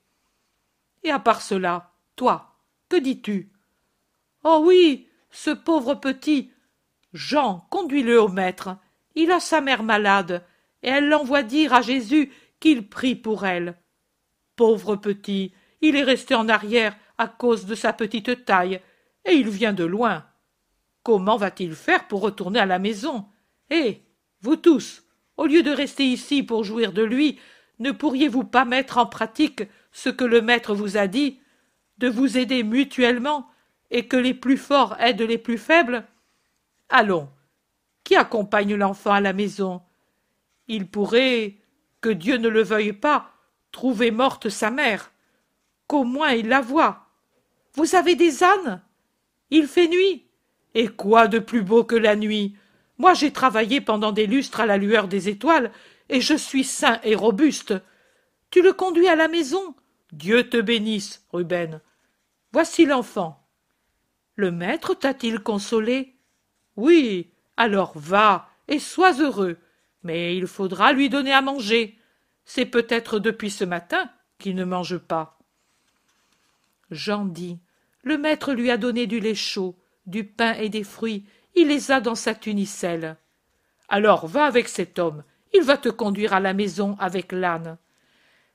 [1.03, 2.57] Et à part cela, toi,
[2.89, 3.51] que dis-tu?
[4.43, 6.51] Oh oui, ce pauvre petit.
[7.13, 8.77] Jean, conduis-le au maître.
[9.15, 10.45] Il a sa mère malade,
[10.83, 13.77] et elle l'envoie dire à Jésus qu'il prie pour elle.
[14.55, 18.81] Pauvre petit, il est resté en arrière à cause de sa petite taille,
[19.25, 20.25] et il vient de loin.
[21.03, 23.25] Comment va-t-il faire pour retourner à la maison?
[23.69, 24.01] Eh,
[24.41, 25.03] vous tous,
[25.35, 27.39] au lieu de rester ici pour jouir de lui,
[27.79, 31.39] ne pourriez-vous pas mettre en pratique ce que le maître vous a dit,
[31.97, 33.49] de vous aider mutuellement,
[33.89, 36.05] et que les plus forts aident les plus faibles?
[36.89, 37.29] Allons,
[38.03, 39.81] qui accompagne l'enfant à la maison?
[40.67, 41.55] Il pourrait,
[42.01, 43.31] que Dieu ne le veuille pas,
[43.71, 45.11] trouver morte sa mère,
[45.87, 47.06] qu'au moins il la voie.
[47.77, 48.81] Vous avez des ânes?
[49.51, 50.25] Il fait nuit.
[50.73, 52.57] Et quoi de plus beau que la nuit?
[52.97, 55.71] Moi j'ai travaillé pendant des lustres à la lueur des étoiles,
[56.09, 57.75] et je suis sain et robuste.
[58.49, 59.75] Tu le conduis à la maison.
[60.11, 61.79] Dieu te bénisse, Ruben.
[62.51, 63.47] Voici l'enfant.
[64.35, 66.15] Le maître t'a-t-il consolé?
[66.77, 67.29] Oui.
[67.57, 69.57] Alors va et sois heureux.
[70.01, 71.99] Mais il faudra lui donner à manger.
[72.43, 74.09] C'est peut-être depuis ce matin
[74.39, 75.37] qu'il ne mange pas.
[76.89, 77.59] Jean dit
[78.07, 81.25] Le maître lui a donné du lait chaud, du pain et des fruits.
[81.55, 83.17] Il les a dans sa tunicelle.
[83.89, 85.25] Alors va avec cet homme.
[85.53, 87.77] Il va te conduire à la maison avec l'âne.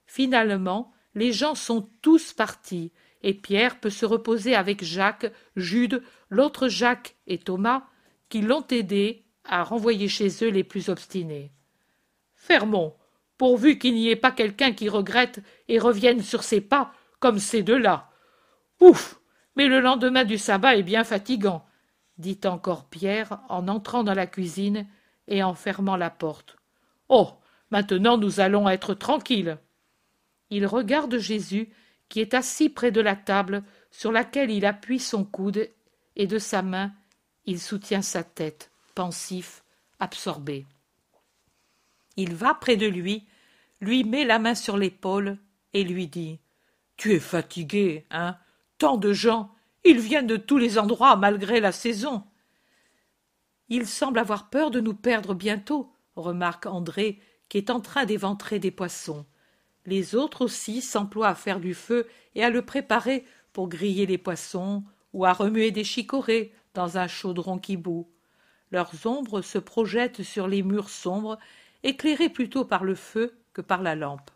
[0.07, 2.93] Finalement, les gens sont tous partis,
[3.23, 7.83] et Pierre peut se reposer avec Jacques, Jude, l'autre Jacques et Thomas,
[8.31, 11.53] qui l'ont aidé à renvoyer chez eux les plus obstinés.
[12.37, 12.95] Fermons,
[13.37, 17.63] pourvu qu'il n'y ait pas quelqu'un qui regrette et revienne sur ses pas, comme ces
[17.63, 18.09] deux-là.
[18.81, 19.19] Ouf.
[19.57, 21.65] Mais le lendemain du sabbat est bien fatigant,
[22.19, 24.87] dit encore Pierre en entrant dans la cuisine
[25.29, 26.57] et en fermant la porte.
[27.09, 27.31] Oh.
[27.73, 29.57] Maintenant nous allons être tranquilles.
[30.51, 31.71] Il regarde Jésus
[32.11, 35.71] qui est assis près de la table sur laquelle il appuie son coude,
[36.15, 36.93] et de sa main
[37.47, 39.65] il soutient sa tête, pensif,
[39.99, 40.67] absorbé.
[42.19, 43.27] Il va près de lui,
[43.81, 45.39] lui met la main sur l'épaule
[45.73, 46.39] et lui dit
[46.99, 48.37] Tu es fatigué, hein?
[48.83, 49.55] Tant de gens,
[49.85, 52.25] ils viennent de tous les endroits malgré la saison.
[53.69, 58.59] Il semble avoir peur de nous perdre bientôt, remarque André, qui est en train d'éventrer
[58.59, 59.25] des poissons.
[59.87, 64.19] Les autres aussi s'emploient à faire du feu et à le préparer pour griller les
[64.19, 68.11] poissons ou à remuer des chicorées dans un chaudron qui bout.
[68.73, 71.39] Leurs ombres se projettent sur les murs sombres,
[71.85, 74.33] éclairés plutôt par le feu que par la lampe.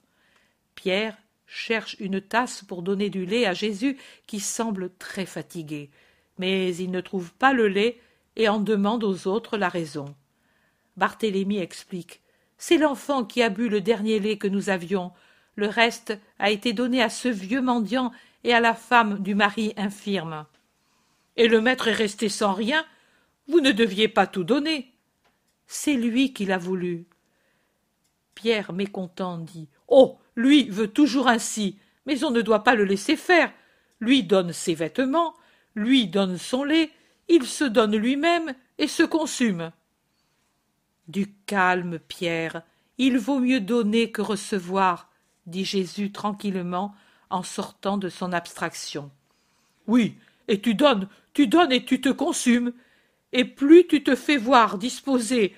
[0.76, 5.90] Pierre cherche une tasse pour donner du lait à Jésus qui semble très fatigué,
[6.38, 8.00] mais il ne trouve pas le lait
[8.36, 10.14] et en demande aux autres la raison.
[10.96, 12.20] Barthélemy explique.
[12.58, 15.12] C'est l'enfant qui a bu le dernier lait que nous avions
[15.56, 18.12] le reste a été donné à ce vieux mendiant
[18.44, 20.46] et à la femme du mari infirme.
[21.36, 22.84] Et le maître est resté sans rien.
[23.48, 24.92] Vous ne deviez pas tout donner.
[25.66, 27.06] C'est lui qui l'a voulu.
[28.34, 33.16] Pierre, mécontent, dit Oh, lui veut toujours ainsi, mais on ne doit pas le laisser
[33.16, 33.52] faire.
[34.00, 35.34] Lui donne ses vêtements,
[35.74, 36.90] lui donne son lait,
[37.28, 39.72] il se donne lui-même et se consume.
[41.08, 42.62] Du calme, Pierre,
[42.98, 45.10] il vaut mieux donner que recevoir
[45.46, 46.94] dit Jésus tranquillement
[47.30, 49.10] en sortant de son abstraction.
[49.86, 50.16] Oui,
[50.48, 52.72] et tu donnes, tu donnes et tu te consumes,
[53.32, 55.54] et plus tu te fais voir disposé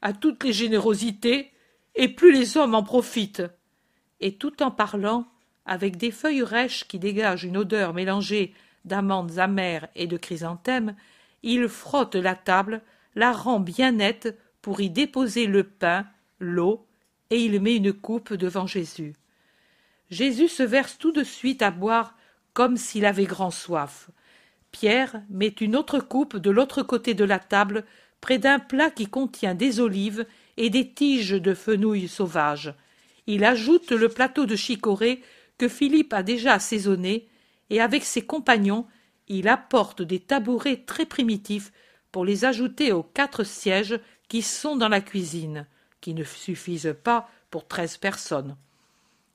[0.00, 1.52] à toutes les générosités,
[1.94, 3.42] et plus les hommes en profitent.
[4.22, 5.26] Et tout en parlant,
[5.66, 8.54] avec des feuilles rêches qui dégagent une odeur mélangée
[8.84, 10.94] d'amandes amères et de chrysanthèmes,
[11.42, 12.82] il frotte la table,
[13.14, 16.06] la rend bien nette pour y déposer le pain,
[16.38, 16.86] l'eau,
[17.30, 19.14] et il met une coupe devant Jésus.
[20.10, 22.16] Jésus se verse tout de suite à boire
[22.54, 24.10] comme s'il avait grand soif.
[24.70, 27.84] Pierre met une autre coupe de l'autre côté de la table,
[28.20, 32.74] près d'un plat qui contient des olives et des tiges de fenouil sauvage.
[33.26, 35.22] Il ajoute le plateau de chicorée
[35.58, 37.28] que Philippe a déjà assaisonné,
[37.70, 38.86] et avec ses compagnons,
[39.28, 41.72] il apporte des tabourets très primitifs
[42.10, 43.98] pour les ajouter aux quatre sièges
[44.28, 45.66] qui sont dans la cuisine,
[46.00, 48.56] qui ne suffisent pas pour treize personnes.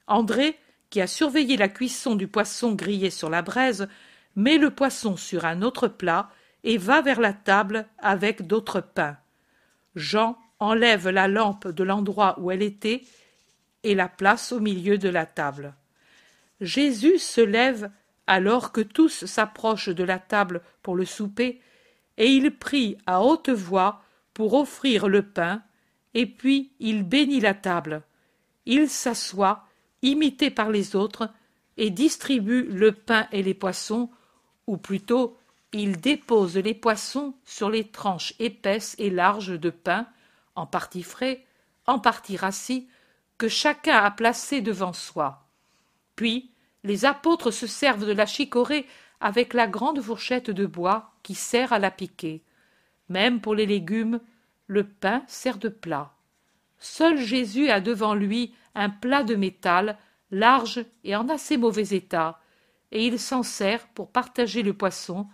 [0.07, 0.57] André
[0.89, 3.87] qui a surveillé la cuisson du poisson grillé sur la braise,
[4.35, 6.29] met le poisson sur un autre plat
[6.63, 9.17] et va vers la table avec d'autres pains.
[9.95, 13.01] Jean enlève la lampe de l'endroit où elle était
[13.87, 15.73] et la place au milieu de la table.
[16.59, 17.89] Jésus se lève
[18.27, 21.61] alors que tous s'approchent de la table pour le souper,
[22.17, 24.01] et il prie à haute voix
[24.33, 25.63] pour offrir le pain,
[26.13, 28.03] et puis il bénit la table.
[28.65, 29.65] Il s'assoit,
[30.01, 31.29] imité par les autres,
[31.77, 34.09] et distribue le pain et les poissons,
[34.65, 35.37] ou plutôt
[35.71, 40.07] il dépose les poissons sur les tranches épaisses et larges de pain,
[40.55, 41.45] en partie frais,
[41.85, 42.89] en partie rassis,
[43.37, 45.45] que chacun a placé devant soi.
[46.15, 46.51] Puis
[46.83, 48.85] les apôtres se servent de la chicorée
[49.19, 52.43] avec la grande fourchette de bois qui sert à la piquer.
[53.09, 54.19] Même pour les légumes,
[54.67, 56.13] le pain sert de plat.
[56.79, 59.97] Seul Jésus a devant lui un plat de métal,
[60.29, 62.39] large et en assez mauvais état,
[62.91, 65.27] et il s'en sert pour partager le poisson,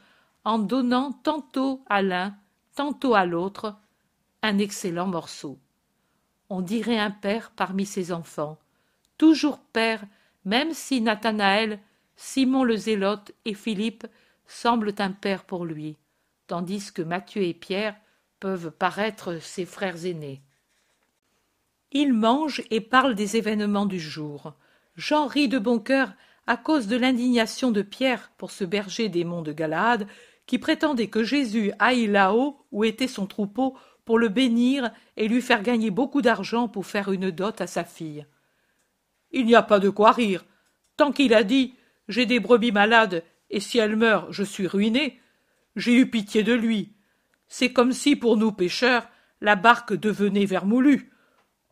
[0.45, 2.35] en donnant tantôt à l'un,
[2.75, 3.75] tantôt à l'autre,
[4.41, 5.59] un excellent morceau.
[6.49, 8.57] On dirait un père parmi ses enfants,
[9.17, 10.03] toujours père,
[10.45, 11.79] même si Nathanaël,
[12.15, 14.05] Simon le Zélote et Philippe
[14.45, 15.97] semblent un père pour lui,
[16.47, 17.95] tandis que Matthieu et Pierre
[18.39, 20.41] peuvent paraître ses frères aînés.
[21.91, 24.53] Il mange et parle des événements du jour.
[24.95, 26.13] Jean rit de bon cœur
[26.47, 30.07] à cause de l'indignation de Pierre pour ce berger des monts de Galaad
[30.45, 35.41] qui prétendait que Jésus aille là-haut où était son troupeau pour le bénir et lui
[35.41, 38.25] faire gagner beaucoup d'argent pour faire une dot à sa fille.
[39.31, 40.45] Il n'y a pas de quoi rire.
[40.97, 41.75] Tant qu'il a dit
[42.07, 45.19] J'ai des brebis malades, et si elles meurent, je suis ruiné,
[45.75, 46.93] j'ai eu pitié de lui.
[47.47, 49.07] C'est comme si, pour nous pêcheurs,
[49.41, 51.11] la barque devenait vermoulue.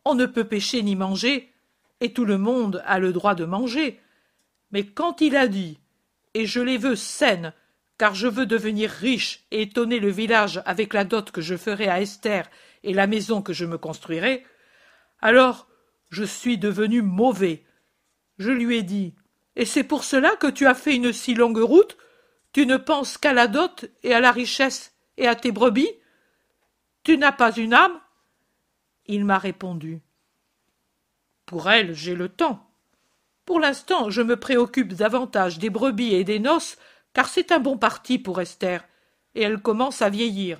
[0.04, 1.52] On ne peut pêcher ni manger,
[2.00, 4.00] et tout le monde a le droit de manger.
[4.72, 5.78] Mais quand il a dit
[6.34, 7.52] Et je les veux saines,
[8.02, 11.86] car je veux devenir riche et étonner le village avec la dot que je ferai
[11.86, 12.50] à Esther
[12.82, 14.44] et la maison que je me construirai,
[15.20, 15.68] alors
[16.10, 17.64] je suis devenu mauvais.
[18.38, 19.14] Je lui ai dit
[19.54, 21.96] Et c'est pour cela que tu as fait une si longue route?
[22.52, 25.92] Tu ne penses qu'à la dot et à la richesse et à tes brebis?
[27.04, 28.00] Tu n'as pas une âme?
[29.06, 30.00] Il m'a répondu.
[31.46, 32.68] Pour elle, j'ai le temps.
[33.44, 36.78] Pour l'instant, je me préoccupe davantage des brebis et des noces,
[37.14, 38.84] car c'est un bon parti pour Esther,
[39.34, 40.58] et elle commence à vieillir.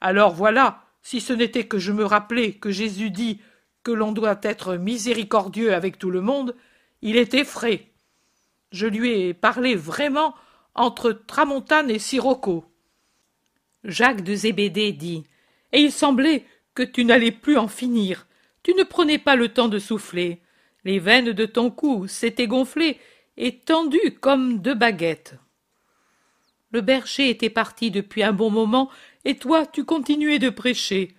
[0.00, 3.40] Alors voilà, si ce n'était que je me rappelais que Jésus dit
[3.82, 6.54] que l'on doit être miséricordieux avec tout le monde,
[7.02, 7.88] il était frais.
[8.70, 10.34] Je lui ai parlé vraiment
[10.74, 12.64] entre Tramontane et Sirocco.
[13.84, 15.24] Jacques de Zébédée dit
[15.72, 18.26] Et il semblait que tu n'allais plus en finir.
[18.62, 20.40] Tu ne prenais pas le temps de souffler.
[20.84, 22.98] Les veines de ton cou s'étaient gonflées
[23.36, 25.34] et tendues comme deux baguettes.
[26.72, 28.90] Le berger était parti depuis un bon moment,
[29.24, 31.14] et toi tu continuais de prêcher.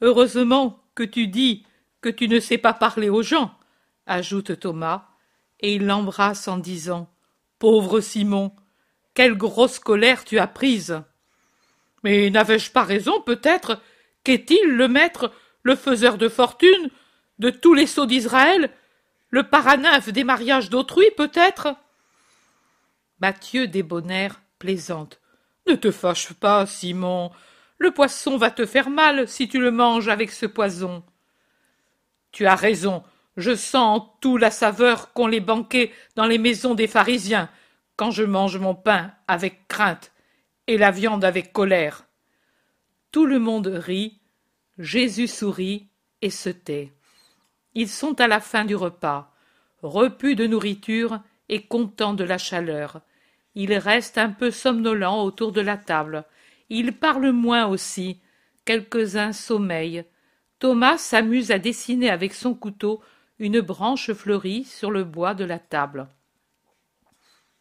[0.00, 1.64] Heureusement que tu dis
[2.00, 3.54] que tu ne sais pas parler aux gens,
[4.06, 5.06] ajoute Thomas,
[5.60, 7.08] et il l'embrasse en disant
[7.58, 8.52] Pauvre Simon,
[9.14, 11.00] quelle grosse colère tu as prise.
[12.04, 13.80] Mais n'avais-je pas raison, peut-être
[14.24, 15.32] Qu'est-il le maître,
[15.62, 16.90] le faiseur de fortune,
[17.38, 18.70] de tous les sceaux d'Israël,
[19.30, 21.74] le paranymphe des mariages d'autrui, peut-être?
[23.20, 25.20] Mathieu Débonnaire plaisante.
[25.66, 27.30] Ne te fâche pas, Simon.
[27.78, 31.04] Le poisson va te faire mal si tu le manges avec ce poison.
[32.32, 33.02] Tu as raison.
[33.36, 37.48] Je sens en tout la saveur qu'ont les banquets dans les maisons des pharisiens
[37.96, 40.12] quand je mange mon pain avec crainte
[40.66, 42.06] et la viande avec colère.
[43.12, 44.20] Tout le monde rit,
[44.78, 45.88] Jésus sourit
[46.20, 46.92] et se tait.
[47.74, 49.32] Ils sont à la fin du repas,
[49.82, 53.00] repus de nourriture et contents de la chaleur.
[53.54, 56.24] Ils restent un peu somnolents autour de la table.
[56.70, 58.20] Ils parlent moins aussi.
[58.64, 60.04] Quelques-uns sommeillent.
[60.58, 63.00] Thomas s'amuse à dessiner avec son couteau
[63.38, 66.08] une branche fleurie sur le bois de la table.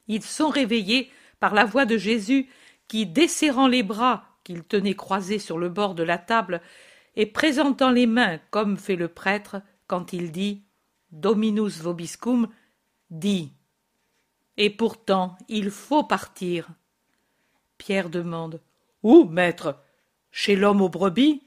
[0.07, 2.47] Ils sont réveillés par la voix de Jésus
[2.87, 6.61] qui, desserrant les bras qu'il tenait croisés sur le bord de la table,
[7.15, 10.63] et présentant les mains comme fait le prêtre quand il dit
[11.11, 12.47] Dominus vobiscum,
[13.09, 13.51] dit
[14.57, 16.67] Et pourtant il faut partir.
[17.77, 18.61] Pierre demande
[19.03, 19.79] Où, maître?
[20.31, 21.41] Chez l'homme aux brebis?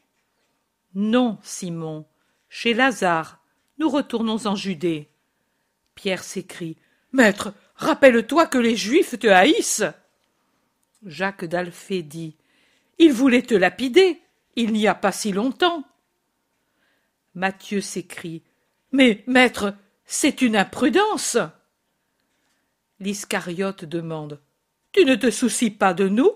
[0.94, 2.06] Non, Simon,
[2.48, 3.40] chez Lazare.
[3.78, 5.08] Nous retournons en Judée.
[5.94, 6.76] Pierre s'écrie
[7.12, 9.84] Maître, rappelle-toi que les Juifs te haïssent.
[11.04, 12.36] Jacques d'Alphée dit
[12.98, 14.20] Il voulait te lapider,
[14.56, 15.84] il n'y a pas si longtemps.
[17.34, 18.42] Matthieu s'écrie
[18.92, 21.38] Mais, maître, c'est une imprudence.
[23.00, 24.42] L'Iscariote demande
[24.92, 26.30] Tu ne te soucies pas de nous?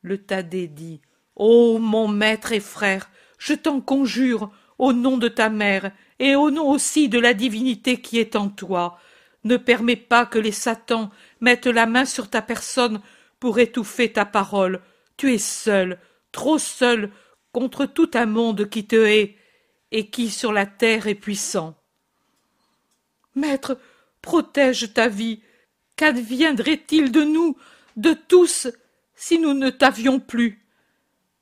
[0.00, 1.02] Le Thaddée dit
[1.36, 6.50] Ô mon maître et frère, je t'en conjure, au nom de ta mère, et au
[6.50, 8.98] nom aussi de la divinité qui est en toi,
[9.44, 13.02] ne permets pas que les satans mettent la main sur ta personne
[13.38, 14.80] pour étouffer ta parole.
[15.18, 15.98] Tu es seul,
[16.32, 17.10] trop seul,
[17.52, 19.36] contre tout un monde qui te hait
[19.90, 21.74] et qui sur la terre est puissant.
[23.34, 23.78] Maître,
[24.22, 25.42] protège ta vie.
[25.96, 27.56] Qu'adviendrait-il de nous,
[27.96, 28.68] de tous,
[29.14, 30.64] si nous ne t'avions plus?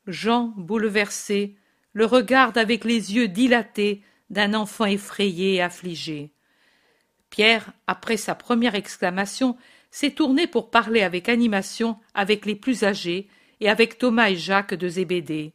[0.07, 1.57] Jean, bouleversé,
[1.93, 6.33] le regarde avec les yeux dilatés d'un enfant effrayé et affligé.
[7.31, 9.57] Pierre, après sa première exclamation,
[9.91, 13.29] s'est tourné pour parler avec animation avec les plus âgés
[13.61, 15.53] et avec Thomas et Jacques de Zébédée.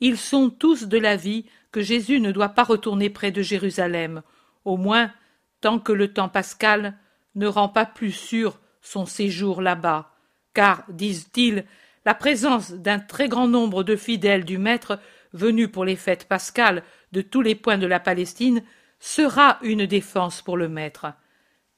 [0.00, 4.22] Ils sont tous de l'avis que Jésus ne doit pas retourner près de Jérusalem,
[4.64, 5.12] au moins
[5.60, 6.98] tant que le temps pascal
[7.34, 10.12] ne rend pas plus sûr son séjour là-bas,
[10.54, 11.64] car, disent-ils,
[12.04, 14.98] la présence d'un très grand nombre de fidèles du Maître
[15.32, 16.82] venus pour les fêtes pascales
[17.12, 18.62] de tous les points de la Palestine
[18.98, 21.12] sera une défense pour le Maître.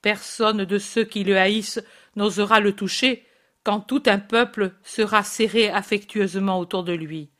[0.03, 1.83] Personne de ceux qui le haïssent
[2.16, 3.26] n'osera le toucher
[3.64, 7.31] quand tout un peuple sera serré affectueusement autour de lui.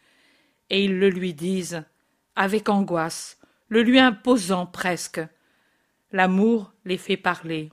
[0.69, 1.85] Et ils le lui disent,
[2.37, 3.39] avec angoisse,
[3.69, 5.21] le lui imposant presque.
[6.13, 7.71] L'amour les fait parler.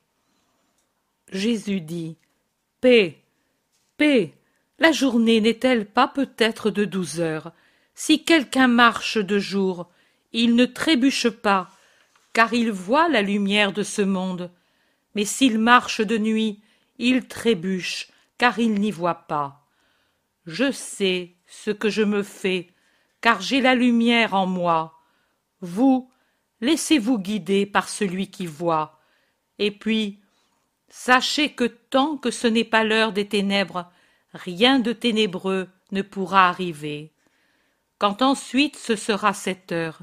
[1.32, 2.18] Jésus dit
[2.82, 3.18] Paix,
[3.98, 4.34] paix,
[4.80, 7.52] la journée n'est-elle pas peut-être de douze heures?
[7.96, 9.90] Si quelqu'un marche de jour,
[10.34, 11.72] il ne trébuche pas,
[12.32, 14.52] car il voit la lumière de ce monde.
[15.16, 16.62] Mais s'il marche de nuit,
[17.00, 19.66] il trébuche, car il n'y voit pas.
[20.46, 22.70] Je sais ce que je me fais,
[23.20, 24.94] car j'ai la lumière en moi.
[25.62, 26.12] Vous,
[26.62, 29.00] laissez-vous guider par celui qui voit.
[29.60, 30.20] Et puis,
[30.90, 33.90] sachez que tant que ce n'est pas l'heure des ténèbres,
[34.34, 37.12] rien de ténébreux ne pourra arriver.
[37.98, 40.00] Quand ensuite ce sera cette heure,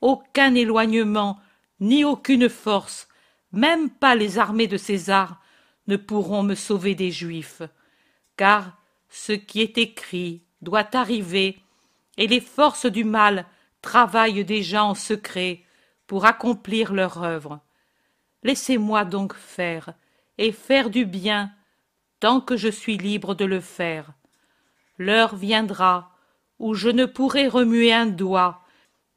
[0.00, 1.38] aucun éloignement,
[1.80, 3.08] ni aucune force,
[3.52, 5.40] même pas les armées de César,
[5.86, 7.62] ne pourront me sauver des Juifs,
[8.36, 8.78] car
[9.08, 11.58] ce qui est écrit doit arriver,
[12.16, 13.46] et les forces du mal
[13.82, 15.64] travaillent déjà en secret
[16.10, 17.60] pour accomplir leur œuvre.
[18.42, 19.94] Laissez-moi donc faire,
[20.38, 21.52] et faire du bien,
[22.18, 24.10] tant que je suis libre de le faire.
[24.98, 26.10] L'heure viendra
[26.58, 28.64] où je ne pourrai remuer un doigt,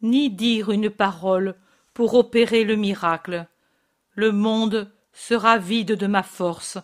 [0.04, 1.56] ni dire une parole
[1.96, 3.48] pour opérer le miracle.
[4.14, 6.78] Le monde sera vide de ma force,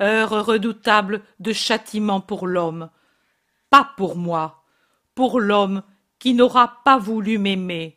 [0.00, 2.90] heure redoutable de châtiment pour l'homme.
[3.70, 4.64] Pas pour moi,
[5.14, 5.84] pour l'homme
[6.18, 7.96] qui n'aura pas voulu m'aimer.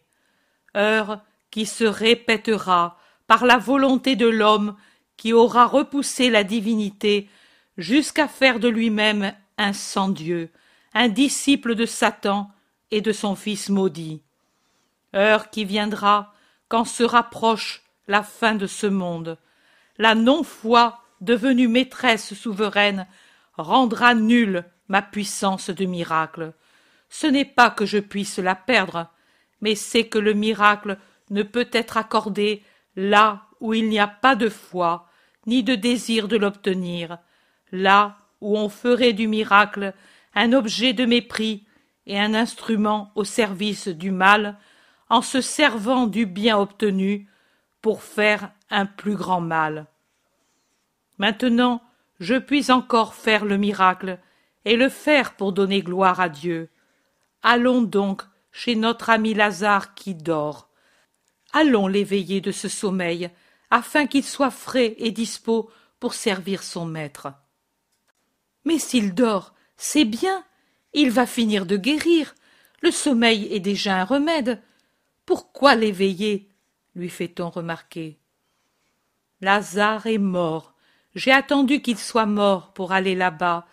[0.78, 1.22] Heure
[1.56, 4.76] qui se répétera par la volonté de l'homme
[5.16, 7.30] qui aura repoussé la divinité
[7.78, 10.52] jusqu'à faire de lui-même un sans-dieu,
[10.94, 12.52] un disciple de Satan
[12.92, 14.22] et de son fils maudit.
[15.16, 16.34] Heure qui viendra
[16.68, 19.38] quand se rapproche la fin de ce monde.
[19.98, 23.08] La non-foi, devenue maîtresse souveraine,
[23.54, 26.52] rendra nulle ma puissance de miracle.
[27.08, 29.08] Ce n'est pas que je puisse la perdre,
[29.62, 30.98] mais c'est que le miracle
[31.30, 32.64] ne peut être accordé
[32.96, 35.10] là où il n'y a pas de foi,
[35.46, 37.18] ni de désir de l'obtenir,
[37.72, 39.94] là où on ferait du miracle
[40.34, 41.66] un objet de mépris
[42.06, 44.58] et un instrument au service du mal,
[45.10, 47.30] en se servant du bien obtenu
[47.82, 49.88] pour faire un plus grand mal.
[51.18, 51.82] Maintenant,
[52.20, 54.20] je puis encore faire le miracle,
[54.66, 56.70] et le faire pour donner gloire à Dieu.
[57.44, 60.70] Allons donc chez notre ami Lazare qui dort.
[61.56, 63.30] Allons l'éveiller de ce sommeil,
[63.72, 65.70] afin qu'il soit frais et dispos
[66.02, 67.30] pour servir son maître.
[68.66, 70.44] Mais s'il dort, c'est bien.
[70.92, 72.36] Il va finir de guérir.
[72.82, 74.62] Le sommeil est déjà un remède.
[75.26, 76.50] Pourquoi l'éveiller?
[76.94, 78.20] lui fait-on remarquer.
[79.40, 80.74] Lazare est mort.
[81.16, 83.66] J'ai attendu qu'il soit mort pour aller là-bas,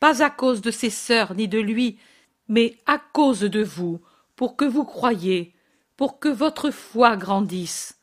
[0.00, 2.00] pas à cause de ses sœurs ni de lui,
[2.48, 4.00] mais à cause de vous,
[4.34, 5.54] pour que vous croyiez,
[5.98, 7.98] pour que votre foi grandisse.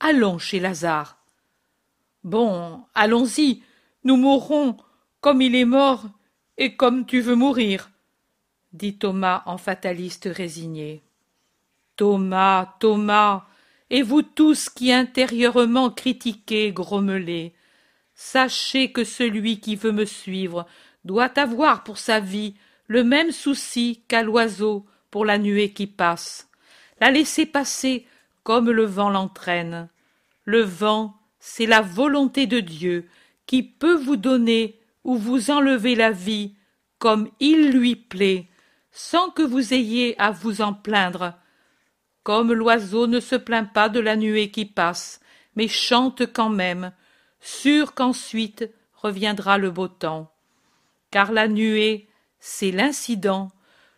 [0.00, 1.18] Allons chez Lazare.
[2.24, 3.62] Bon, allons-y,
[4.02, 4.78] nous mourrons,
[5.20, 6.06] comme il est mort
[6.56, 7.90] et comme tu veux mourir,
[8.72, 11.02] dit Thomas en fataliste résigné.
[11.96, 13.44] Thomas, Thomas,
[13.90, 17.52] et vous tous qui intérieurement critiquez, grommelez,
[18.14, 20.66] sachez que celui qui veut me suivre
[21.04, 22.54] doit avoir pour sa vie
[22.86, 26.47] le même souci qu'à l'oiseau pour la nuée qui passe,
[27.00, 28.06] la laisser passer
[28.42, 29.88] comme le vent l'entraîne.
[30.44, 33.08] Le vent, c'est la volonté de Dieu
[33.46, 36.54] qui peut vous donner où vous enlevez la vie
[36.98, 38.48] comme il lui plaît,
[38.90, 41.34] sans que vous ayez à vous en plaindre.
[42.24, 45.20] Comme l'oiseau ne se plaint pas de la nuée qui passe,
[45.54, 46.92] mais chante quand même,
[47.40, 50.32] sûr qu'ensuite reviendra le beau temps.
[51.10, 52.08] Car la nuée,
[52.40, 53.50] c'est l'incident,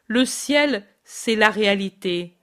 [0.06, 2.36] le ciel, c'est la réalité.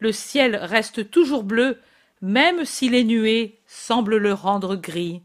[0.00, 1.78] Le ciel reste toujours bleu,
[2.22, 5.22] même si les nuées semblent le rendre gris.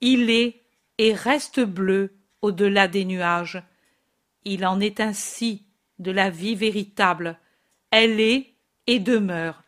[0.00, 0.60] Il est
[0.98, 3.62] et reste bleu au-delà des nuages.
[4.44, 5.64] Il en est ainsi
[5.98, 7.38] de la vie véritable.
[7.90, 8.54] Elle est
[8.86, 9.62] et demeure,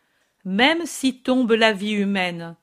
[0.45, 2.55] même si tombe la vie humaine.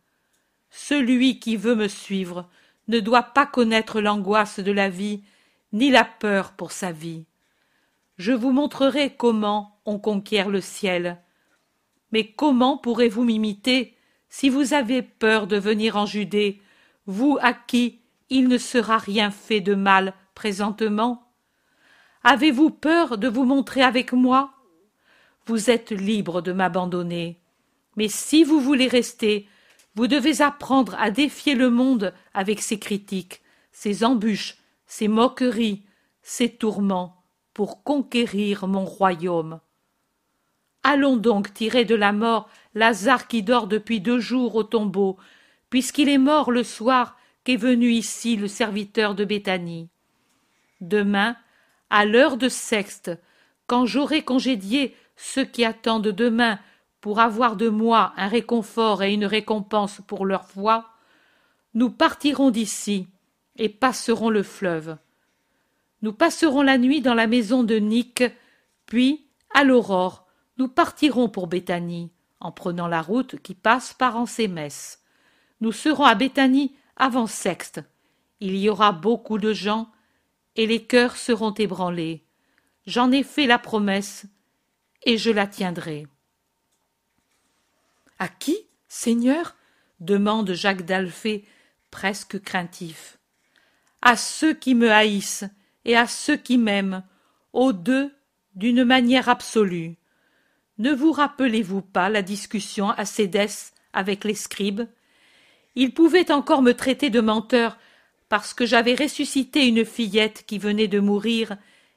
[0.71, 2.49] Celui qui veut me suivre
[2.87, 5.23] ne doit pas connaître l'angoisse de la vie,
[5.73, 7.25] ni la peur pour sa vie.
[8.17, 11.19] Je vous montrerai comment on conquiert le ciel.
[12.15, 13.97] Mais comment pourrez-vous m'imiter
[14.29, 16.63] si vous avez peur de venir en Judée,
[17.07, 21.27] vous à qui il ne sera rien fait de mal présentement?
[22.23, 24.55] Avez-vous peur de vous montrer avec moi?
[25.47, 27.41] Vous êtes libre de m'abandonner.
[27.97, 29.49] Mais si vous voulez rester,
[29.97, 33.43] vous devez apprendre à défier le monde avec ses critiques,
[33.73, 35.83] ses embûches, ses moqueries,
[36.23, 39.59] ses tourments, pour conquérir mon royaume.
[40.85, 45.17] Allons donc tirer de la mort Lazare qui dort depuis deux jours au tombeau,
[45.71, 49.89] puisqu'il est mort le soir qu'est venu ici le serviteur de Béthanie.
[50.83, 51.37] Demain,
[51.89, 53.11] à l'heure de sexte,
[53.67, 56.59] quand j'aurai congédié ceux qui attendent demain
[57.01, 60.91] pour avoir de moi un réconfort et une récompense pour leur foi,
[61.73, 63.09] nous partirons d'ici
[63.57, 64.97] et passerons le fleuve.
[66.03, 68.23] Nous passerons la nuit dans la maison de Nick,
[68.85, 70.24] puis, à l'aurore,
[70.59, 75.03] nous partirons pour Béthanie, en prenant la route qui passe par Ansémès.
[75.61, 77.81] Nous serons à Béthanie avant sexte.
[78.41, 79.91] Il y aura beaucoup de gens
[80.57, 82.25] et les cœurs seront ébranlés.
[82.87, 84.27] J'en ai fait la promesse,
[85.05, 86.07] et je la tiendrai.
[88.19, 88.57] À qui,
[88.89, 89.57] Seigneur?
[90.01, 91.45] demande Jacques d'Alphée,
[91.91, 93.19] presque craintif.
[94.03, 95.45] À ceux qui me haïssent
[95.85, 97.05] et à ceux qui m'aiment,
[97.53, 98.13] aux deux
[98.55, 99.97] d'une manière absolue.
[100.79, 104.83] Ne vous rappelez-vous pas la discussion à Cédès avec les scribes?
[105.77, 107.79] Ils pouvaient encore me traiter de menteur
[108.29, 111.57] parce que j'avais ressuscité une fillette qui venait de mourir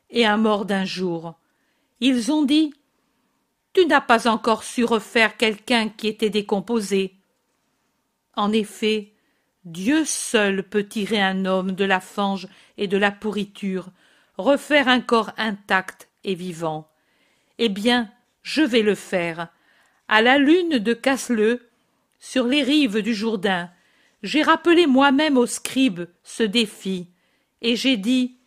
[0.10, 1.36] et un mort d'un jour.
[2.00, 2.74] Ils ont dit
[3.74, 7.16] Tu n'as pas encore su refaire quelqu'un qui était décomposé.
[8.36, 9.14] En effet,
[9.66, 12.48] Dieu seul peut tirer un homme de la fange
[12.78, 13.88] et de la pourriture,
[14.38, 16.88] refaire un corps intact et vivant.
[17.58, 18.12] Eh bien,
[18.48, 19.50] je vais le faire.
[20.08, 21.68] À la lune de Casseleu,
[22.18, 23.70] sur les rives du Jourdain,
[24.24, 27.10] j'ai rappelé moi-même aux scribes ce défi,
[27.62, 28.38] et j'ai dit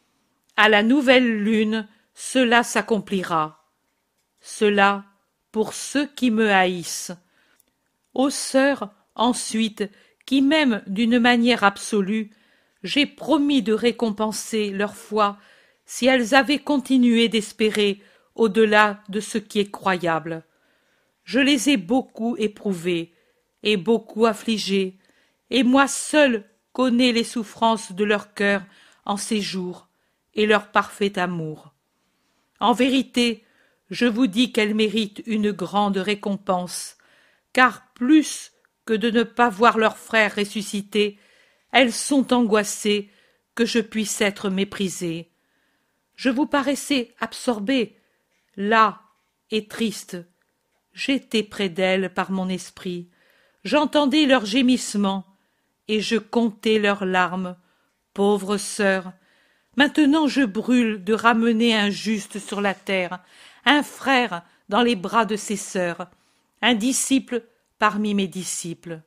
[0.56, 3.62] À la nouvelle lune, cela s'accomplira.
[4.40, 5.04] Cela
[5.52, 7.12] pour ceux qui me haïssent.
[8.14, 9.84] Aux sœurs, ensuite,
[10.24, 12.30] qui m'aiment d'une manière absolue,
[12.82, 15.36] j'ai promis de récompenser leur foi
[15.84, 18.00] si elles avaient continué d'espérer
[18.34, 20.44] au-delà de ce qui est croyable.
[21.24, 23.12] Je les ai beaucoup éprouvées
[23.62, 24.98] et beaucoup affligées,
[25.50, 28.62] et moi seul connais les souffrances de leur cœur
[29.04, 29.88] en ces jours
[30.34, 31.74] et leur parfait amour.
[32.60, 33.44] En vérité,
[33.90, 36.96] je vous dis qu'elles méritent une grande récompense,
[37.52, 38.52] car plus
[38.84, 41.18] que de ne pas voir leur frère ressuscité,
[41.72, 43.10] elles sont angoissées
[43.54, 45.30] que je puisse être méprisée.
[46.16, 47.96] Je vous paraissais absorbé,
[48.56, 49.02] là
[49.50, 50.16] et triste.
[50.92, 53.08] J'étais près d'elles par mon esprit,
[53.64, 55.24] j'entendais leurs gémissements,
[55.88, 57.56] et je comptais leurs larmes.
[58.14, 59.12] Pauvres sœurs,
[59.76, 63.20] maintenant je brûle de ramener un juste sur la terre,
[63.64, 66.08] un frère dans les bras de ses sœurs,
[66.62, 67.44] un disciple
[67.78, 69.00] parmi mes disciples.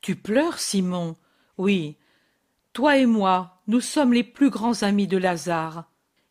[0.00, 1.16] Tu pleures, Simon?
[1.58, 1.96] Oui.
[2.72, 5.84] Toi et moi, nous sommes les plus grands amis de Lazare.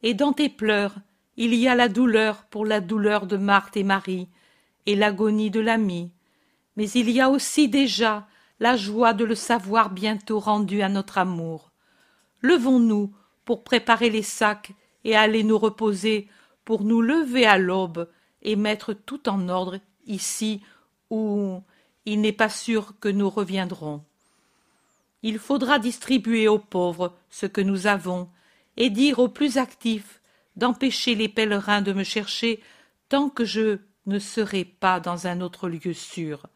[0.04, 0.96] Et dans tes pleurs,
[1.44, 4.28] il y a la douleur pour la douleur de Marthe et Marie,
[4.86, 6.12] et l'agonie de l'ami.
[6.78, 8.28] Mais il y a aussi déjà
[8.60, 11.72] la joie de le savoir bientôt rendu à notre amour.
[12.42, 13.12] Levons-nous
[13.44, 14.74] pour préparer les sacs
[15.04, 16.28] et aller nous reposer,
[16.64, 18.08] pour nous lever à l'aube
[18.44, 20.62] et mettre tout en ordre ici
[21.10, 21.64] où
[22.06, 24.04] il n'est pas sûr que nous reviendrons.
[25.24, 28.30] Il faudra distribuer aux pauvres ce que nous avons,
[28.78, 30.21] et dire aux plus actifs
[30.56, 32.62] d'empêcher les pèlerins de me chercher
[33.10, 36.48] tant que je ne serai pas dans un autre lieu sûr.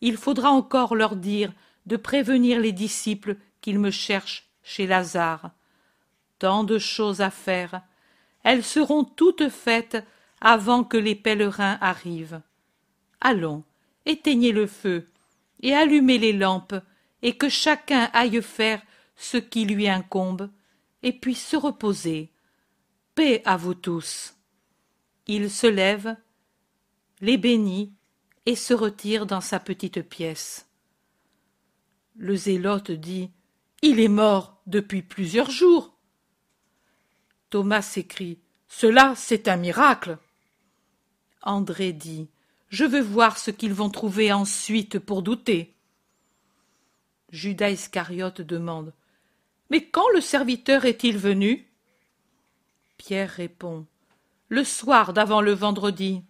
[0.00, 1.52] Il faudra encore leur dire
[1.86, 5.50] de prévenir les disciples qu'ils me cherchent chez Lazare.
[6.38, 7.80] Tant de choses à faire.
[8.42, 10.04] Elles seront toutes faites
[10.40, 12.40] avant que les pèlerins arrivent.
[13.20, 13.64] Allons,
[14.04, 15.08] éteignez le feu,
[15.62, 16.74] et allumez les lampes,
[17.22, 18.82] et que chacun aille faire
[19.16, 20.50] ce qui lui incombe,
[21.02, 22.30] et puis se reposer.
[23.16, 24.34] Paix à vous tous.
[25.26, 26.18] Il se lève,
[27.22, 27.94] les bénit
[28.44, 30.68] et se retire dans sa petite pièce.
[32.14, 33.30] Le zélote dit
[33.80, 35.96] Il est mort depuis plusieurs jours.
[37.48, 38.38] Thomas s'écrie
[38.68, 40.18] Cela, c'est un miracle.
[41.40, 42.28] André dit
[42.68, 45.74] Je veux voir ce qu'ils vont trouver ensuite pour douter.
[47.30, 48.92] Judas Iscariote demande
[49.70, 51.66] Mais quand le serviteur est-il venu?
[52.98, 53.86] Pierre répond
[54.48, 56.22] Le soir d'avant le vendredi.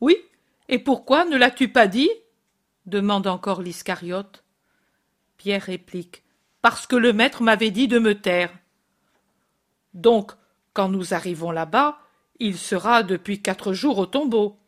[0.00, 0.16] Oui,
[0.68, 2.10] et pourquoi ne l'as-tu pas dit?
[2.86, 4.42] demande encore l'Iscariote.
[5.36, 6.24] Pierre réplique
[6.60, 8.52] Parce que le maître m'avait dit de me taire.
[9.94, 10.32] Donc,
[10.72, 11.98] quand nous arrivons là-bas,
[12.38, 14.58] il sera depuis quatre jours au tombeau.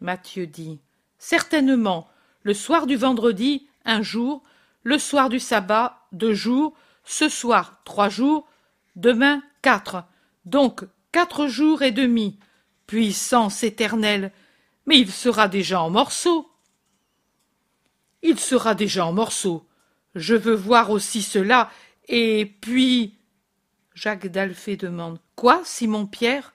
[0.00, 0.80] Matthieu dit
[1.18, 2.08] Certainement,
[2.42, 4.42] le soir du vendredi, un jour,
[4.82, 6.74] le soir du sabbat, deux jours,
[7.04, 8.46] ce soir, trois jours,
[8.94, 10.04] demain, quatre.
[10.46, 12.38] Donc, quatre jours et demi.
[12.86, 14.32] Puissance éternelle.
[14.86, 16.48] Mais il sera déjà en morceaux.
[18.22, 19.66] Il sera déjà en morceaux.
[20.14, 21.70] Je veux voir aussi cela.
[22.08, 23.18] Et puis.
[23.94, 25.18] Jacques d'Alphée demande.
[25.34, 26.54] Quoi, Simon Pierre?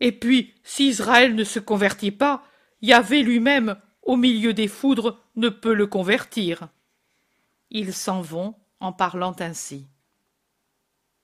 [0.00, 2.44] Et puis, si Israël ne se convertit pas,
[2.82, 6.68] Yahvé lui-même, au milieu des foudres, ne peut le convertir.
[7.70, 9.86] Ils s'en vont en parlant ainsi.